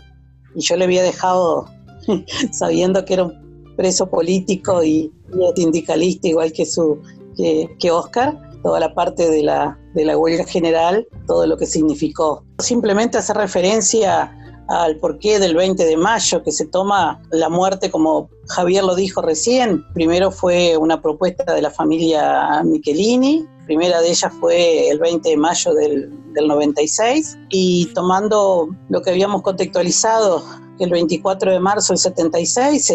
Y 0.55 0.61
yo 0.61 0.77
le 0.77 0.85
había 0.85 1.03
dejado, 1.03 1.69
sabiendo 2.53 3.05
que 3.05 3.15
era 3.15 3.25
un 3.25 3.75
preso 3.77 4.09
político 4.09 4.83
y, 4.83 5.13
sindicalista, 5.55 6.29
igual 6.29 6.53
que, 6.53 6.67
su, 6.67 6.99
que, 7.37 7.69
que 7.79 7.91
Oscar, 7.91 8.39
toda 8.63 8.81
la 8.81 8.95
parte 8.95 9.31
de 9.31 9.43
la, 9.43 9.79
de 9.95 10.05
la 10.05 10.17
huelga 10.17 10.45
general, 10.45 11.07
todo 11.27 11.47
lo 11.47 11.57
que 11.57 11.67
significó. 11.67 12.45
Simplemente 12.59 13.19
hacer 13.19 13.37
referencia 13.37 14.35
al 14.69 14.97
porqué 14.97 15.39
del 15.39 15.57
20 15.57 15.85
de 15.85 15.97
mayo, 15.97 16.43
que 16.43 16.53
se 16.53 16.67
toma 16.67 17.23
la 17.31 17.49
muerte, 17.49 17.91
como 17.91 18.29
Javier 18.49 18.85
lo 18.85 18.95
dijo 18.95 19.23
recién. 19.23 19.83
Primero 19.95 20.31
fue 20.31 20.77
una 20.77 21.01
propuesta 21.01 21.55
de 21.55 21.63
la 21.63 21.71
familia 21.71 22.63
Michelini, 22.65 23.47
primera 23.69 24.01
de 24.01 24.09
ellas 24.09 24.33
fue 24.41 24.89
el 24.89 24.99
20 24.99 25.29
de 25.29 25.37
mayo 25.37 25.75
del, 25.75 26.11
96, 26.35 27.37
y 27.51 27.87
tomando 27.95 28.69
lo 28.89 29.03
que 29.03 29.11
habíamos 29.11 29.43
contextualizado, 29.43 30.43
el 30.79 30.91
24 30.91 31.53
de 31.53 31.59
marzo 31.59 31.93
del 31.93 31.99
76 31.99 32.87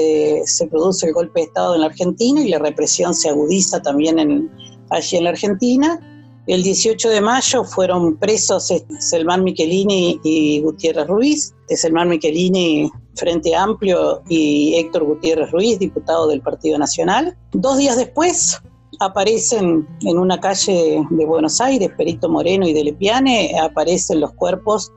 se, 0.45 0.67
produce 0.67 1.07
el 1.07 1.13
golpe 1.13 1.41
de 1.41 1.47
Estado 1.47 1.75
en 1.75 1.81
la 1.81 1.87
Argentina 1.87 2.41
y 2.41 2.47
la 2.47 2.59
represión 2.59 3.13
se 3.13 3.27
agudiza 3.29 3.81
también 3.81 4.49
allí 4.89 5.17
en 5.17 5.23
la 5.25 5.31
Argentina 5.31 5.99
el 6.45 6.61
18 6.61 7.09
de 7.09 7.21
mayo 7.21 7.63
fueron 7.63 8.17
presos 8.17 8.69
Selman 8.99 9.45
Michelini 9.45 10.19
y 10.25 10.59
Gutiérrez 10.59 11.07
Ruiz. 11.07 11.53
Selman 11.69 12.09
Michelini, 12.09 12.91
Frente 13.15 13.55
Amplio, 13.55 14.21
y 14.27 14.75
Héctor 14.75 15.05
Gutiérrez 15.05 15.51
Ruiz, 15.51 15.79
diputado 15.79 16.27
del 16.27 16.41
Partido 16.41 16.77
Nacional. 16.77 17.37
Dos 17.53 17.77
días 17.77 17.95
después 17.95 18.61
aparecen 18.99 19.87
en 20.01 20.17
una 20.17 20.39
calle 20.39 21.05
de 21.09 21.25
Buenos 21.25 21.59
Aires, 21.61 21.91
Perito 21.97 22.29
Moreno 22.29 22.67
y 22.67 22.73
de 22.73 22.83
Lepiane, 22.83 23.57
aparecen 23.59 24.19
los 24.19 24.31
cuerpos 24.33 24.91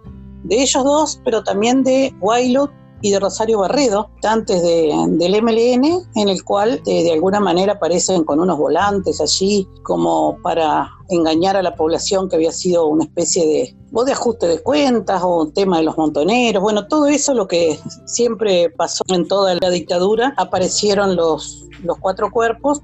de 0.45 0.63
ellos 0.63 0.85
dos, 0.85 1.21
pero 1.25 1.43
también 1.43 1.83
de 1.83 2.15
Wailot 2.21 2.71
y 3.03 3.11
de 3.11 3.21
Rosario 3.21 3.59
Barredo, 3.59 4.11
antes 4.25 4.63
de, 4.63 4.93
del 5.11 5.43
MLN, 5.43 5.85
en 6.15 6.29
el 6.29 6.43
cual 6.45 6.81
eh, 6.87 7.05
de 7.05 7.13
alguna 7.13 7.41
manera 7.41 7.75
aparecen 7.75 8.25
con 8.25 8.41
unos 8.41 8.59
volantes 8.59 9.21
allí 9.21 9.69
como 9.83 10.39
para 10.43 10.91
engañar 11.09 11.57
a 11.57 11.63
la 11.63 11.77
población 11.77 12.29
que 12.29 12.37
había 12.37 12.53
sido 12.53 12.87
una 12.87 13.05
especie 13.05 13.47
de 13.47 13.77
o 13.93 14.05
de 14.05 14.13
ajuste 14.13 14.47
de 14.47 14.63
cuentas 14.63 15.23
o 15.23 15.43
un 15.43 15.53
tema 15.53 15.79
de 15.79 15.85
los 15.85 15.97
montoneros, 15.97 16.63
bueno, 16.63 16.87
todo 16.87 17.07
eso 17.07 17.33
lo 17.33 17.47
que 17.47 17.79
siempre 18.05 18.69
pasó 18.71 19.05
en 19.09 19.27
toda 19.27 19.55
la 19.55 19.71
dictadura, 19.71 20.35
aparecieron 20.37 21.17
los, 21.17 21.67
los 21.83 21.97
cuatro 21.99 22.31
cuerpos 22.31 22.83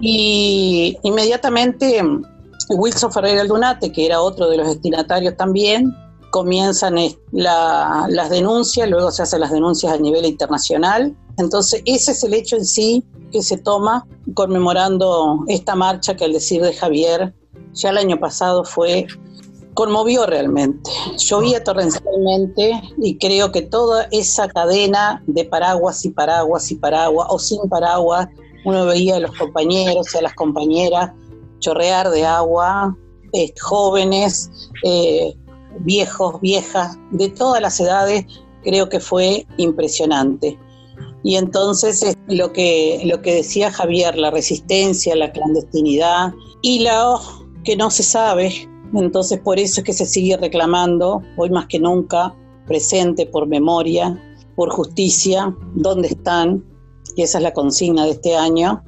y 0.00 0.96
inmediatamente 1.02 2.02
Wilson 2.70 3.12
Ferreira 3.12 3.42
Aldunate, 3.42 3.92
que 3.92 4.06
era 4.06 4.20
otro 4.20 4.48
de 4.48 4.58
los 4.58 4.68
destinatarios 4.68 5.36
también, 5.36 5.94
comienzan 6.30 6.96
las 7.32 8.30
denuncias, 8.30 8.88
luego 8.88 9.10
se 9.10 9.22
hacen 9.22 9.40
las 9.40 9.50
denuncias 9.50 9.92
a 9.92 9.98
nivel 9.98 10.26
internacional. 10.26 11.16
Entonces, 11.38 11.82
ese 11.86 12.12
es 12.12 12.24
el 12.24 12.34
hecho 12.34 12.56
en 12.56 12.66
sí 12.66 13.04
que 13.32 13.42
se 13.42 13.56
toma 13.58 14.06
conmemorando 14.34 15.44
esta 15.48 15.74
marcha 15.74 16.16
que 16.16 16.24
al 16.24 16.32
decir 16.32 16.62
de 16.62 16.74
Javier, 16.74 17.34
ya 17.72 17.90
el 17.90 17.98
año 17.98 18.18
pasado 18.18 18.64
fue, 18.64 19.06
conmovió 19.74 20.26
realmente. 20.26 20.90
Llovía 21.16 21.62
torrencialmente 21.62 22.82
y 22.98 23.16
creo 23.18 23.52
que 23.52 23.62
toda 23.62 24.08
esa 24.10 24.48
cadena 24.48 25.22
de 25.26 25.44
paraguas 25.44 26.04
y 26.04 26.10
paraguas 26.10 26.70
y 26.70 26.74
paraguas, 26.74 27.28
o 27.30 27.38
sin 27.38 27.68
paraguas, 27.68 28.28
uno 28.64 28.86
veía 28.86 29.16
a 29.16 29.20
los 29.20 29.36
compañeros 29.36 30.14
y 30.14 30.18
a 30.18 30.22
las 30.22 30.34
compañeras 30.34 31.12
chorrear 31.60 32.10
de 32.10 32.24
agua, 32.24 32.96
eh, 33.32 33.52
jóvenes, 33.60 34.50
eh, 34.84 35.34
viejos, 35.80 36.40
viejas, 36.40 36.98
de 37.10 37.28
todas 37.28 37.60
las 37.60 37.78
edades, 37.80 38.24
creo 38.62 38.88
que 38.88 39.00
fue 39.00 39.46
impresionante. 39.56 40.58
Y 41.22 41.36
entonces 41.36 42.16
lo 42.28 42.52
que, 42.52 43.02
lo 43.04 43.20
que 43.22 43.34
decía 43.34 43.70
Javier, 43.70 44.16
la 44.16 44.30
resistencia, 44.30 45.16
la 45.16 45.32
clandestinidad 45.32 46.32
y 46.62 46.80
la 46.80 47.16
que 47.64 47.76
no 47.76 47.90
se 47.90 48.02
sabe, 48.02 48.68
entonces 48.94 49.40
por 49.40 49.58
eso 49.58 49.80
es 49.80 49.84
que 49.84 49.92
se 49.92 50.06
sigue 50.06 50.36
reclamando, 50.36 51.22
hoy 51.36 51.50
más 51.50 51.66
que 51.66 51.78
nunca, 51.78 52.34
presente 52.66 53.26
por 53.26 53.46
memoria, 53.46 54.18
por 54.54 54.70
justicia, 54.70 55.54
dónde 55.74 56.08
están, 56.08 56.64
y 57.18 57.22
esa 57.22 57.38
es 57.38 57.44
la 57.44 57.52
consigna 57.52 58.04
de 58.04 58.12
este 58.12 58.36
año. 58.36 58.84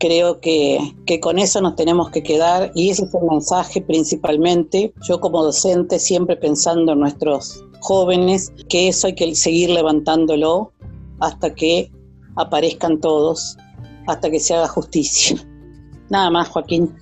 Creo 0.00 0.40
que, 0.40 0.80
que, 1.06 1.20
con 1.20 1.38
eso 1.38 1.60
nos 1.60 1.76
tenemos 1.76 2.10
que 2.10 2.24
quedar 2.24 2.72
y 2.74 2.90
ese 2.90 3.04
es 3.04 3.14
el 3.14 3.28
mensaje 3.30 3.80
principalmente. 3.80 4.92
Yo 5.08 5.20
como 5.20 5.44
docente 5.44 6.00
siempre 6.00 6.34
pensando 6.34 6.92
en 6.92 6.98
nuestros 6.98 7.64
jóvenes, 7.78 8.52
que 8.68 8.88
eso 8.88 9.06
hay 9.06 9.14
que 9.14 9.32
seguir 9.36 9.70
levantándolo 9.70 10.72
hasta 11.20 11.54
que 11.54 11.92
aparezcan 12.34 12.98
todos, 12.98 13.56
hasta 14.08 14.28
que 14.28 14.40
se 14.40 14.54
haga 14.54 14.66
justicia. 14.66 15.36
Nada 16.10 16.30
más, 16.30 16.48
Joaquín. 16.48 16.92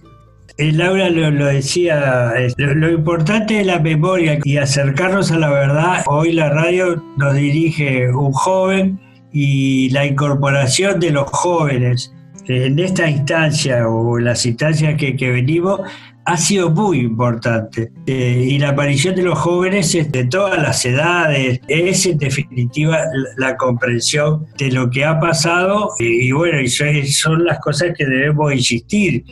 Eh, 0.58 0.72
Laura 0.72 1.08
lo, 1.08 1.46
decía, 1.46 2.34
lo, 2.58 2.90
importante 2.90 3.60
es 3.60 3.66
la 3.66 3.78
memoria 3.78 4.38
y 4.44 4.58
acercarnos 4.58 5.30
a 5.30 5.38
la 5.38 5.48
verdad. 5.48 6.04
Hoy 6.06 6.32
la 6.32 6.50
radio 6.50 7.02
nos 7.16 7.34
dirige 7.34 8.10
un 8.10 8.32
joven 8.32 9.05
y 9.38 9.90
la 9.90 10.07
incorporación 10.07 10.99
de 10.99 11.11
los 11.11 11.29
jóvenes 11.31 12.11
en 12.46 12.79
esta 12.79 13.11
instancia 13.11 13.87
o 13.87 14.18
las 14.18 14.46
instancias 14.46 14.96
que, 14.96 15.14
que 15.14 15.31
venimos 15.31 15.83
ha 16.25 16.38
sido 16.38 16.70
muy 16.70 17.01
importante. 17.01 17.92
Eh, 18.07 18.46
y 18.49 18.59
la 18.59 18.70
aparición 18.70 19.14
de 19.14 19.25
los 19.25 19.38
jóvenes 19.38 19.92
de 19.92 20.25
todas 20.25 20.59
las 20.62 20.87
edades 20.87 21.61
es 21.68 22.07
en 22.07 22.16
definitiva 22.16 22.99
la, 23.37 23.59
comprensión 23.59 24.46
de 24.57 24.72
lo 24.72 24.88
que 24.88 25.05
ha 25.05 25.20
pasado 25.20 25.90
y, 25.99 26.33
bueno, 26.33 26.59
y 26.59 26.68
son 26.68 27.44
las 27.44 27.59
cosas 27.59 27.90
que 27.94 28.07
debemos 28.07 28.55
insistir 28.55 29.22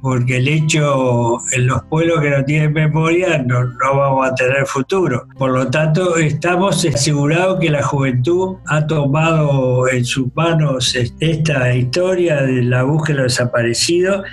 porque 0.00 0.38
el 0.38 0.48
hecho 0.48 1.38
en 1.52 1.66
los 1.66 1.82
pueblos 1.84 2.20
que 2.20 2.30
no 2.30 2.44
tienen 2.44 2.72
memoria 2.72 3.38
no, 3.38 3.64
no, 3.64 3.96
vamos 3.96 4.28
a 4.28 4.34
tener 4.34 4.66
futuro. 4.66 5.26
Por 5.36 5.50
lo 5.50 5.68
tanto, 5.68 6.16
estamos 6.16 6.84
asegurados 6.84 7.58
que 7.60 7.70
la 7.70 7.82
juventud 7.82 8.56
ha 8.66 8.86
tomado 8.86 9.88
en 9.88 10.04
sus 10.04 10.34
manos 10.34 10.94
esta 11.20 11.74
historia 11.74 12.42
de 12.42 12.62
la 12.62 12.82
búsqueda 12.84 13.16
de 13.16 13.22
los 13.24 13.32
desaparecidos 13.32 14.24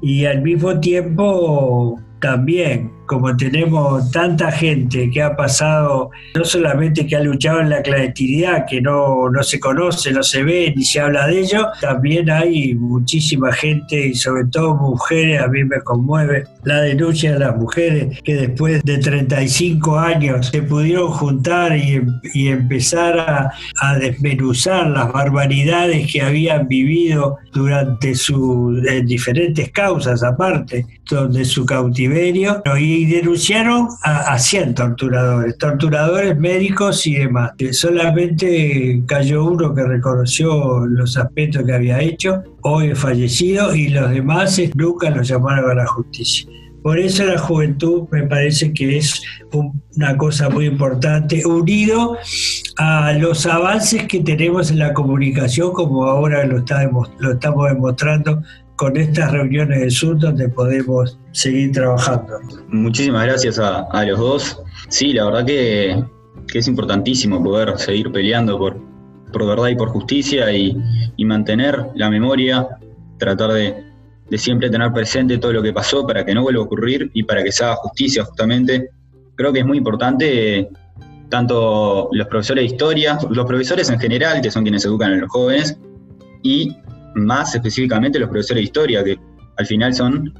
y 0.00 0.26
al 0.26 0.42
mismo 0.42 0.78
tiempo 0.80 1.98
también, 2.20 2.92
como 3.06 3.36
tenemos 3.36 4.10
tanta 4.10 4.50
gente 4.50 5.10
que 5.10 5.22
ha 5.22 5.36
pasado, 5.36 6.10
no 6.34 6.44
solamente 6.44 7.06
que 7.06 7.16
ha 7.16 7.20
luchado 7.20 7.60
en 7.60 7.70
la 7.70 7.82
clandestinidad, 7.82 8.66
que 8.68 8.80
no, 8.80 9.28
no 9.30 9.42
se 9.42 9.60
conoce, 9.60 10.12
no 10.12 10.22
se 10.22 10.42
ve 10.42 10.72
ni 10.76 10.84
se 10.84 11.00
habla 11.00 11.26
de 11.26 11.40
ello, 11.40 11.66
también 11.80 12.30
hay 12.30 12.74
muchísima 12.74 13.52
gente 13.52 14.08
y 14.08 14.14
sobre 14.14 14.44
todo 14.46 14.74
mujeres, 14.76 15.40
a 15.40 15.48
mí 15.48 15.64
me 15.64 15.80
conmueve 15.80 16.44
la 16.64 16.80
denuncia 16.80 17.32
de 17.32 17.38
las 17.38 17.56
mujeres 17.56 18.20
que 18.22 18.34
después 18.34 18.82
de 18.84 18.98
35 18.98 19.98
años 19.98 20.48
se 20.48 20.62
pudieron 20.62 21.10
juntar 21.10 21.76
y, 21.76 22.02
y 22.32 22.48
empezar 22.48 23.18
a, 23.18 23.52
a, 23.80 23.98
desmenuzar 23.98 24.88
las 24.88 25.12
barbaridades 25.12 26.10
que 26.10 26.22
habían 26.22 26.68
vivido 26.68 27.38
durante 27.52 28.14
sus 28.14 28.82
diferentes 29.04 29.70
causas 29.70 30.22
aparte, 30.22 30.86
donde 31.08 31.44
su 31.44 31.64
cautiverio, 31.66 32.62
y 32.94 33.06
denunciaron 33.06 33.88
a, 34.02 34.38
100 34.38 34.74
torturadores, 34.74 35.58
torturadores 35.58 36.38
médicos 36.38 37.06
y 37.06 37.16
demás. 37.16 37.52
Solamente 37.72 39.02
cayó 39.06 39.46
uno 39.46 39.74
que 39.74 39.82
reconoció 39.82 40.86
los 40.86 41.16
aspectos 41.16 41.64
que 41.64 41.72
había 41.72 42.00
hecho, 42.00 42.42
hoy 42.62 42.94
fallecido, 42.94 43.74
y 43.74 43.88
los 43.88 44.10
demás 44.10 44.60
nunca 44.74 45.10
los 45.10 45.26
llamaron 45.26 45.70
a 45.70 45.74
la 45.74 45.86
justicia. 45.86 46.48
Por 46.84 46.98
eso 46.98 47.24
la 47.24 47.38
juventud 47.38 48.06
me 48.12 48.24
parece 48.24 48.72
que 48.72 48.98
es 48.98 49.20
una 49.94 50.16
cosa 50.16 50.50
muy 50.50 50.66
importante, 50.66 51.44
unido 51.46 52.18
a 52.76 53.12
los 53.14 53.46
avances 53.46 54.06
que 54.06 54.20
tenemos 54.20 54.70
en 54.70 54.78
la 54.78 54.92
comunicación, 54.92 55.72
como 55.72 56.04
ahora 56.04 56.44
lo, 56.44 56.62
lo 57.18 57.32
estamos 57.32 57.68
demostrando 57.70 58.42
con 58.76 58.96
estas 58.96 59.32
reuniones 59.32 59.80
de 59.80 59.90
Zoom 59.90 60.18
donde 60.18 60.48
podemos 60.48 61.18
seguir 61.32 61.72
trabajando. 61.72 62.40
Muchísimas 62.68 63.24
gracias 63.26 63.58
a, 63.58 64.04
los 64.04 64.18
dos. 64.18 64.62
Sí, 64.88 65.12
la 65.12 65.26
verdad 65.26 65.46
que, 65.46 66.02
es 66.52 66.68
importantísimo 66.68 67.42
poder 67.42 67.78
seguir 67.78 68.12
peleando 68.12 68.58
por, 68.58 68.80
por 69.32 69.46
verdad 69.46 69.68
y 69.68 69.76
por 69.76 69.88
justicia 69.88 70.52
y, 70.52 70.76
mantener 71.24 71.86
la 71.94 72.10
memoria, 72.10 72.68
tratar 73.18 73.52
de, 73.52 73.84
de, 74.28 74.38
siempre 74.38 74.68
tener 74.68 74.92
presente 74.92 75.38
todo 75.38 75.52
lo 75.52 75.62
que 75.62 75.72
pasó 75.72 76.06
para 76.06 76.24
que 76.24 76.34
no 76.34 76.42
vuelva 76.42 76.60
a 76.60 76.64
ocurrir 76.64 77.10
y 77.14 77.22
para 77.22 77.42
que 77.42 77.50
se 77.50 77.64
haga 77.64 77.76
justicia 77.76 78.24
justamente. 78.24 78.90
Creo 79.36 79.52
que 79.52 79.60
es 79.60 79.66
muy 79.66 79.78
importante 79.78 80.68
tanto 81.28 82.10
los 82.12 82.26
profesores 82.28 82.62
de 82.62 82.66
historia, 82.66 83.18
los 83.30 83.46
profesores 83.46 83.88
en 83.90 83.98
general, 83.98 84.40
que 84.40 84.50
son 84.50 84.62
quienes 84.62 84.84
educan 84.84 85.12
a 85.12 85.16
los 85.16 85.30
jóvenes, 85.30 85.78
y 86.42 86.76
más 87.14 87.54
específicamente 87.54 88.18
los 88.18 88.28
profesores 88.28 88.60
de 88.60 88.64
historia, 88.64 89.04
que 89.04 89.18
al 89.56 89.66
final 89.66 89.94
son 89.94 90.32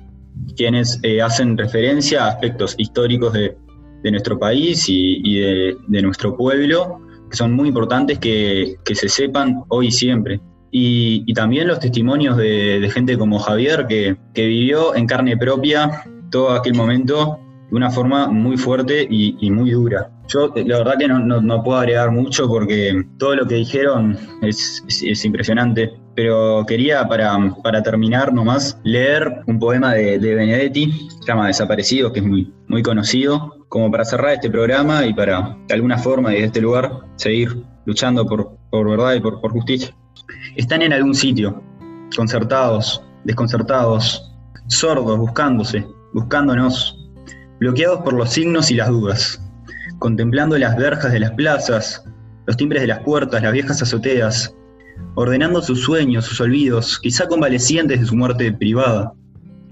quienes 0.57 0.99
eh, 1.03 1.23
hacen 1.23 1.57
referencia 1.57 2.25
a 2.25 2.29
aspectos 2.31 2.75
históricos 2.79 3.33
de, 3.33 3.57
nuestro 4.11 4.39
país 4.39 4.85
y, 4.89 5.39
de, 5.39 6.03
nuestro 6.03 6.37
pueblo, 6.37 7.01
que 7.31 7.37
son 7.37 7.53
muy 7.53 7.69
importantes 7.69 8.19
que, 8.19 8.77
se 8.85 9.09
sepan 9.09 9.63
hoy 9.69 9.87
y 9.87 9.91
siempre. 9.91 10.41
Y, 10.71 11.33
también 11.33 11.69
los 11.69 11.79
testimonios 11.79 12.37
de, 12.37 12.91
gente 12.93 13.17
como 13.17 13.39
Javier, 13.39 13.87
que, 13.87 14.17
vivió 14.35 14.95
en 14.95 15.07
carne 15.07 15.39
propia 15.39 16.03
todo 16.31 16.51
aquel 16.51 16.75
momento 16.75 17.39
de 17.71 17.77
una 17.77 17.91
forma 17.91 18.29
muy 18.29 18.59
fuerte 18.59 19.07
y, 19.09 19.51
muy 19.51 19.71
dura. 19.71 20.11
Yo 20.29 20.53
la 20.55 20.79
verdad 20.79 20.99
que 20.99 21.09
no, 21.09 21.63
puedo 21.63 21.79
agregar 21.79 22.11
mucho 22.11 22.47
porque 22.47 23.07
todo 23.19 23.37
lo 23.37 23.47
que 23.47 23.55
dijeron 23.55 24.19
es 24.43 25.25
impresionante 25.25 26.04
pero 26.15 26.65
quería 26.67 27.07
para, 27.09 27.37
para, 27.63 27.83
terminar 27.83 28.33
nomás 28.33 28.79
leer 28.85 29.43
un 29.47 29.59
poema 29.59 29.95
de, 29.95 30.19
Benedetti, 30.19 31.09
se 31.09 31.27
llama 31.27 31.49
Desaparecidos, 31.49 32.13
que 32.13 32.21
es 32.21 32.25
muy, 32.25 32.53
muy 32.69 32.83
conocido, 32.83 33.67
como 33.69 33.91
para 33.91 34.05
cerrar 34.05 34.35
este 34.35 34.51
programa 34.51 35.05
y 35.05 35.13
para, 35.13 35.57
de 35.67 35.75
alguna 35.75 35.99
forma, 35.99 36.31
desde 36.31 36.47
este 36.47 36.61
lugar, 36.61 37.01
seguir 37.17 37.65
luchando 37.87 38.25
por, 38.27 38.57
por 38.71 38.89
verdad 38.89 39.15
y 39.15 39.21
por, 39.21 39.41
por 39.41 39.53
justicia. 39.53 39.95
Están 40.57 40.83
en 40.83 40.93
algún 40.93 41.15
sitio, 41.15 41.63
concertados, 42.17 43.03
desconcertados, 43.25 44.33
sordos, 44.69 45.19
buscándose, 45.19 45.87
buscándonos, 46.13 46.99
bloqueados 47.59 48.01
por 48.03 48.15
los 48.15 48.31
signos 48.31 48.71
y 48.71 48.75
las 48.75 48.89
dudas, 48.89 49.43
contemplando 49.99 50.57
las 50.59 50.77
verjas 50.77 51.13
de 51.13 51.21
las 51.21 51.33
plazas, 51.33 52.05
los 52.47 52.57
timbres 52.57 52.83
de 52.83 52.89
las 52.89 53.01
puertas, 53.01 53.43
las 53.43 53.53
viejas 53.53 53.83
azoteas, 53.83 54.55
ordenando 55.15 55.63
sus 55.63 55.83
sueños, 55.83 56.25
sus 56.25 56.41
olvidos, 56.41 56.99
quizá 56.99 57.27
convalecientes 57.29 58.01
de 58.01 58.07
su 58.07 58.17
muerte 58.17 58.53
privada. 58.53 59.13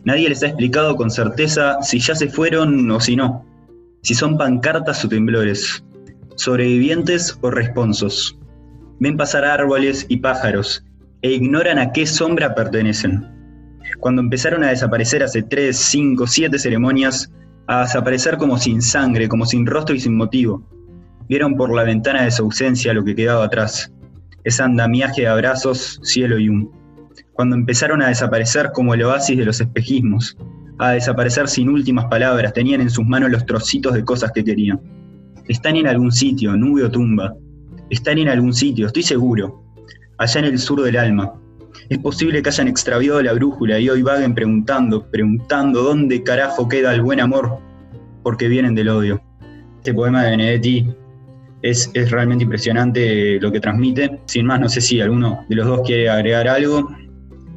Nadie 0.05 0.29
les 0.29 0.43
ha 0.43 0.49
explicado 0.49 0.97
con 0.97 1.11
certeza 1.11 1.81
si 1.83 1.99
ya 1.99 2.15
se 2.15 2.29
fueron 2.29 2.91
o 2.91 3.01
si 3.01 3.17
no, 3.17 3.45
si 4.03 4.15
son 4.15 4.37
pancartas 4.37 5.05
o 5.05 5.09
temblores, 5.09 5.85
sobrevivientes 6.37 7.39
o 7.41 7.51
responsos. 7.51 8.39
Ven 8.99 9.17
pasar 9.17 9.45
árboles 9.45 10.07
y 10.09 10.19
pájaros 10.19 10.85
e 11.23 11.33
ignoran 11.33 11.79
a 11.79 11.93
qué 11.93 12.07
sombra 12.07 12.55
pertenecen. 12.55 13.29
Cuando 14.01 14.23
empezaron 14.23 14.65
a 14.65 14.71
desaparecer 14.71 15.23
hace 15.23 15.43
tres, 15.43 15.77
cinco, 15.77 16.27
siete 16.27 16.59
ceremonias, 16.59 17.31
a 17.67 17.83
desaparecer 17.83 18.37
como 18.37 18.59
sin 18.59 18.83
sangre, 18.83 19.29
como 19.29 19.47
sin 19.47 19.67
rostro 19.67 19.95
y 19.95 20.01
sin 20.01 20.17
motivo, 20.17 20.69
vieron 21.29 21.57
por 21.57 21.73
la 21.75 21.85
ventana 21.85 22.23
de 22.23 22.31
su 22.31 22.43
ausencia 22.43 22.93
lo 22.93 23.05
que 23.05 23.15
quedaba 23.15 23.45
atrás, 23.45 23.93
ese 24.45 24.63
andamiaje 24.63 25.23
de 25.23 25.29
abrazos, 25.29 26.01
cielo 26.03 26.39
y 26.39 26.49
humo. 26.49 26.71
Cuando 27.33 27.57
empezaron 27.57 28.03
a 28.03 28.09
desaparecer 28.09 28.71
como 28.73 28.95
el 28.95 29.03
oasis 29.03 29.37
de 29.37 29.45
los 29.45 29.61
espejismos, 29.61 30.37
a 30.79 30.91
desaparecer 30.91 31.49
sin 31.49 31.69
últimas 31.69 32.07
palabras, 32.07 32.53
tenían 32.53 32.81
en 32.81 32.91
sus 32.91 33.05
manos 33.07 33.31
los 33.31 33.47
trocitos 33.47 33.95
de 33.95 34.05
cosas 34.05 34.33
que 34.33 34.45
querían. 34.45 34.81
Están 35.49 35.77
en 35.77 35.87
algún 35.87 36.13
sitio, 36.13 36.57
nube 36.57 36.85
o 36.85 36.91
tumba. 36.91 37.35
Están 37.91 38.19
en 38.19 38.29
algún 38.29 38.53
sitio, 38.53 38.87
estoy 38.87 39.03
seguro. 39.03 39.65
Allá 40.19 40.41
en 40.41 40.47
el 40.47 40.59
sur 40.59 40.83
del 40.83 40.97
alma. 40.97 41.33
Es 41.89 41.99
posible 41.99 42.43
que 42.43 42.49
hayan 42.49 42.69
extraviado 42.69 43.23
la 43.23 43.33
brújula 43.33 43.79
y 43.79 43.89
hoy 43.89 44.03
vaguen 44.03 44.35
preguntando, 44.35 45.11
preguntando 45.11 45.83
dónde 45.83 46.23
carajo 46.23 46.69
queda 46.69 46.95
el 46.95 47.03
buen 47.03 47.21
amor, 47.21 47.59
porque 48.23 48.49
vienen 48.49 48.75
del 48.75 48.89
odio. 48.89 49.23
Este 49.79 49.95
poema 49.95 50.23
de 50.23 50.31
Benedetti 50.31 50.89
es, 51.63 51.91
realmente 52.11 52.45
impresionante 52.45 53.41
lo 53.41 53.51
que 53.53 53.61
transmite. 53.61 54.21
Sin 54.27 54.47
más, 54.47 54.61
no 54.61 54.69
sé 54.69 54.81
si 54.81 55.01
alguno 55.01 55.45
de 55.49 55.57
los 55.57 55.67
dos 55.67 55.81
quiere 55.87 56.09
agregar 56.09 56.49
algo. 56.49 56.89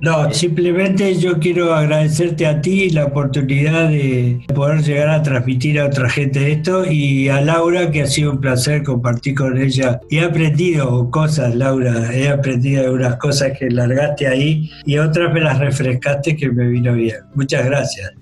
No, 0.02 0.32
simplemente 0.32 1.16
yo 1.16 1.40
quiero 1.40 1.74
agradecerte 1.74 2.46
a 2.46 2.62
ti 2.62 2.90
la 2.90 3.06
oportunidad 3.06 3.90
de 3.90 4.42
poder 4.54 4.84
llegar 4.84 5.10
a 5.10 5.24
transmitir 5.24 5.80
a 5.80 5.86
otra 5.86 6.10
gente 6.10 6.52
esto 6.52 6.86
y 6.86 7.30
a 7.30 7.42
Laura, 7.42 7.90
que 7.90 8.02
ha 8.02 8.08
sido 8.08 8.32
un 8.32 8.42
placer 8.42 8.84
compartir 8.84 9.36
con 9.36 9.58
ella. 9.58 10.00
He 10.12 10.20
aprendido 10.20 11.10
cosas, 11.10 11.56
Laura, 11.56 12.14
he 12.14 12.30
aprendido 12.30 12.84
algunas 12.84 13.16
cosas 13.16 13.58
que 13.58 13.70
largaste 13.70 14.28
ahí 14.28 14.70
y 14.86 14.98
otras 14.98 15.34
me 15.34 15.40
las 15.40 15.60
refrescaste 15.60 16.36
que 16.36 16.52
me 16.52 16.68
vino 16.68 16.94
bien. 16.94 17.18
Muchas 17.34 17.66
gracias. 17.66 18.14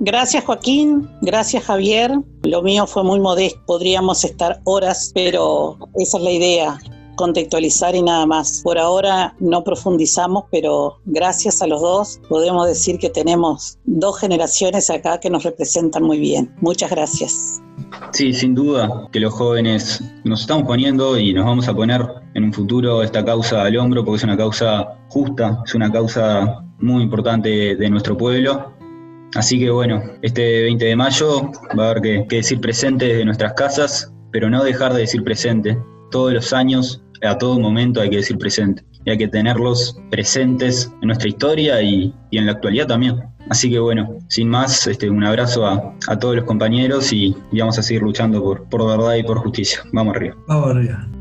Gracias 0.00 0.44
Joaquín, 0.44 1.08
gracias 1.22 1.64
Javier. 1.64 2.12
Lo 2.44 2.62
mío 2.62 2.86
fue 2.86 3.02
muy 3.02 3.18
modesto, 3.18 3.60
podríamos 3.66 4.24
estar 4.24 4.60
horas, 4.64 5.10
pero 5.12 5.76
esa 5.96 6.18
es 6.18 6.24
la 6.24 6.30
idea. 6.30 6.78
contextualizar 7.16 7.96
y 7.96 8.02
nada 8.02 8.26
más. 8.26 8.60
Por 8.62 8.78
ahora 8.78 9.34
no 9.40 9.64
profundizamos, 9.64 10.44
pero 10.52 11.00
gracias 11.04 11.60
a 11.60 11.66
los 11.66 11.80
dos 11.80 12.20
podemos 12.28 12.64
decir 12.68 12.98
que 12.98 13.10
tenemos 13.10 13.76
dos 13.84 14.20
generaciones 14.20 14.88
acá 14.88 15.18
que 15.18 15.28
nos 15.28 15.42
representan 15.42 16.04
muy 16.04 16.20
bien. 16.20 16.54
Muchas 16.60 16.90
gracias. 16.90 17.60
Sí, 18.12 18.32
sin 18.32 18.54
duda 18.54 19.08
que 19.10 19.18
los 19.18 19.34
jóvenes 19.34 20.00
nos 20.22 20.42
estamos 20.42 20.64
poniendo 20.64 21.18
y 21.18 21.32
nos 21.32 21.44
vamos 21.44 21.66
a 21.66 21.74
poner 21.74 22.06
en 22.34 22.44
un 22.44 22.52
futuro 22.52 23.02
esta 23.02 23.24
causa 23.24 23.62
al 23.62 23.76
hombro 23.76 24.04
porque 24.04 24.18
es 24.18 24.24
una 24.24 24.36
causa 24.36 24.86
justa, 25.08 25.60
es 25.66 25.74
una 25.74 25.90
causa 25.90 26.62
muy 26.78 27.02
importante 27.02 27.74
de 27.74 27.90
nuestro 27.90 28.16
pueblo. 28.16 28.77
Así 29.34 29.58
que 29.58 29.70
bueno, 29.70 30.02
este 30.22 30.62
20 30.62 30.84
de 30.84 30.96
mayo 30.96 31.52
va 31.78 31.86
a 31.86 31.90
haber 31.90 32.26
que, 32.28 32.36
decir 32.36 32.60
presente 32.60 33.06
desde 33.06 33.24
nuestras 33.24 33.52
casas, 33.54 34.12
pero 34.32 34.48
no 34.48 34.64
dejar 34.64 34.94
de 34.94 35.00
decir 35.00 35.22
presente. 35.22 35.78
Todos 36.10 36.32
los 36.32 36.52
años, 36.52 37.02
a 37.22 37.36
todo 37.36 37.58
momento 37.58 38.00
hay 38.00 38.10
que 38.10 38.16
decir 38.16 38.38
presente. 38.38 38.82
Y 39.04 39.10
hay 39.10 39.18
que 39.18 39.28
tenerlos 39.28 39.98
presentes 40.10 40.92
en 41.00 41.08
nuestra 41.08 41.28
historia 41.28 41.82
y, 41.82 42.12
en 42.32 42.46
la 42.46 42.52
actualidad 42.52 42.86
también. 42.86 43.22
Así 43.50 43.70
que 43.70 43.78
bueno, 43.78 44.18
sin 44.28 44.48
más, 44.48 44.86
este, 44.86 45.08
un 45.08 45.24
abrazo 45.24 45.66
a, 45.66 46.18
todos 46.18 46.36
los 46.36 46.44
compañeros 46.44 47.12
y, 47.12 47.36
vamos 47.52 47.78
a 47.78 47.82
seguir 47.82 48.02
luchando 48.02 48.42
por, 48.42 48.68
por 48.68 48.86
verdad 48.86 49.14
y 49.14 49.22
por 49.22 49.38
justicia. 49.38 49.80
Vamos 49.92 50.16
arriba. 50.16 50.36
Vamos 50.46 50.70
arriba. 50.70 51.17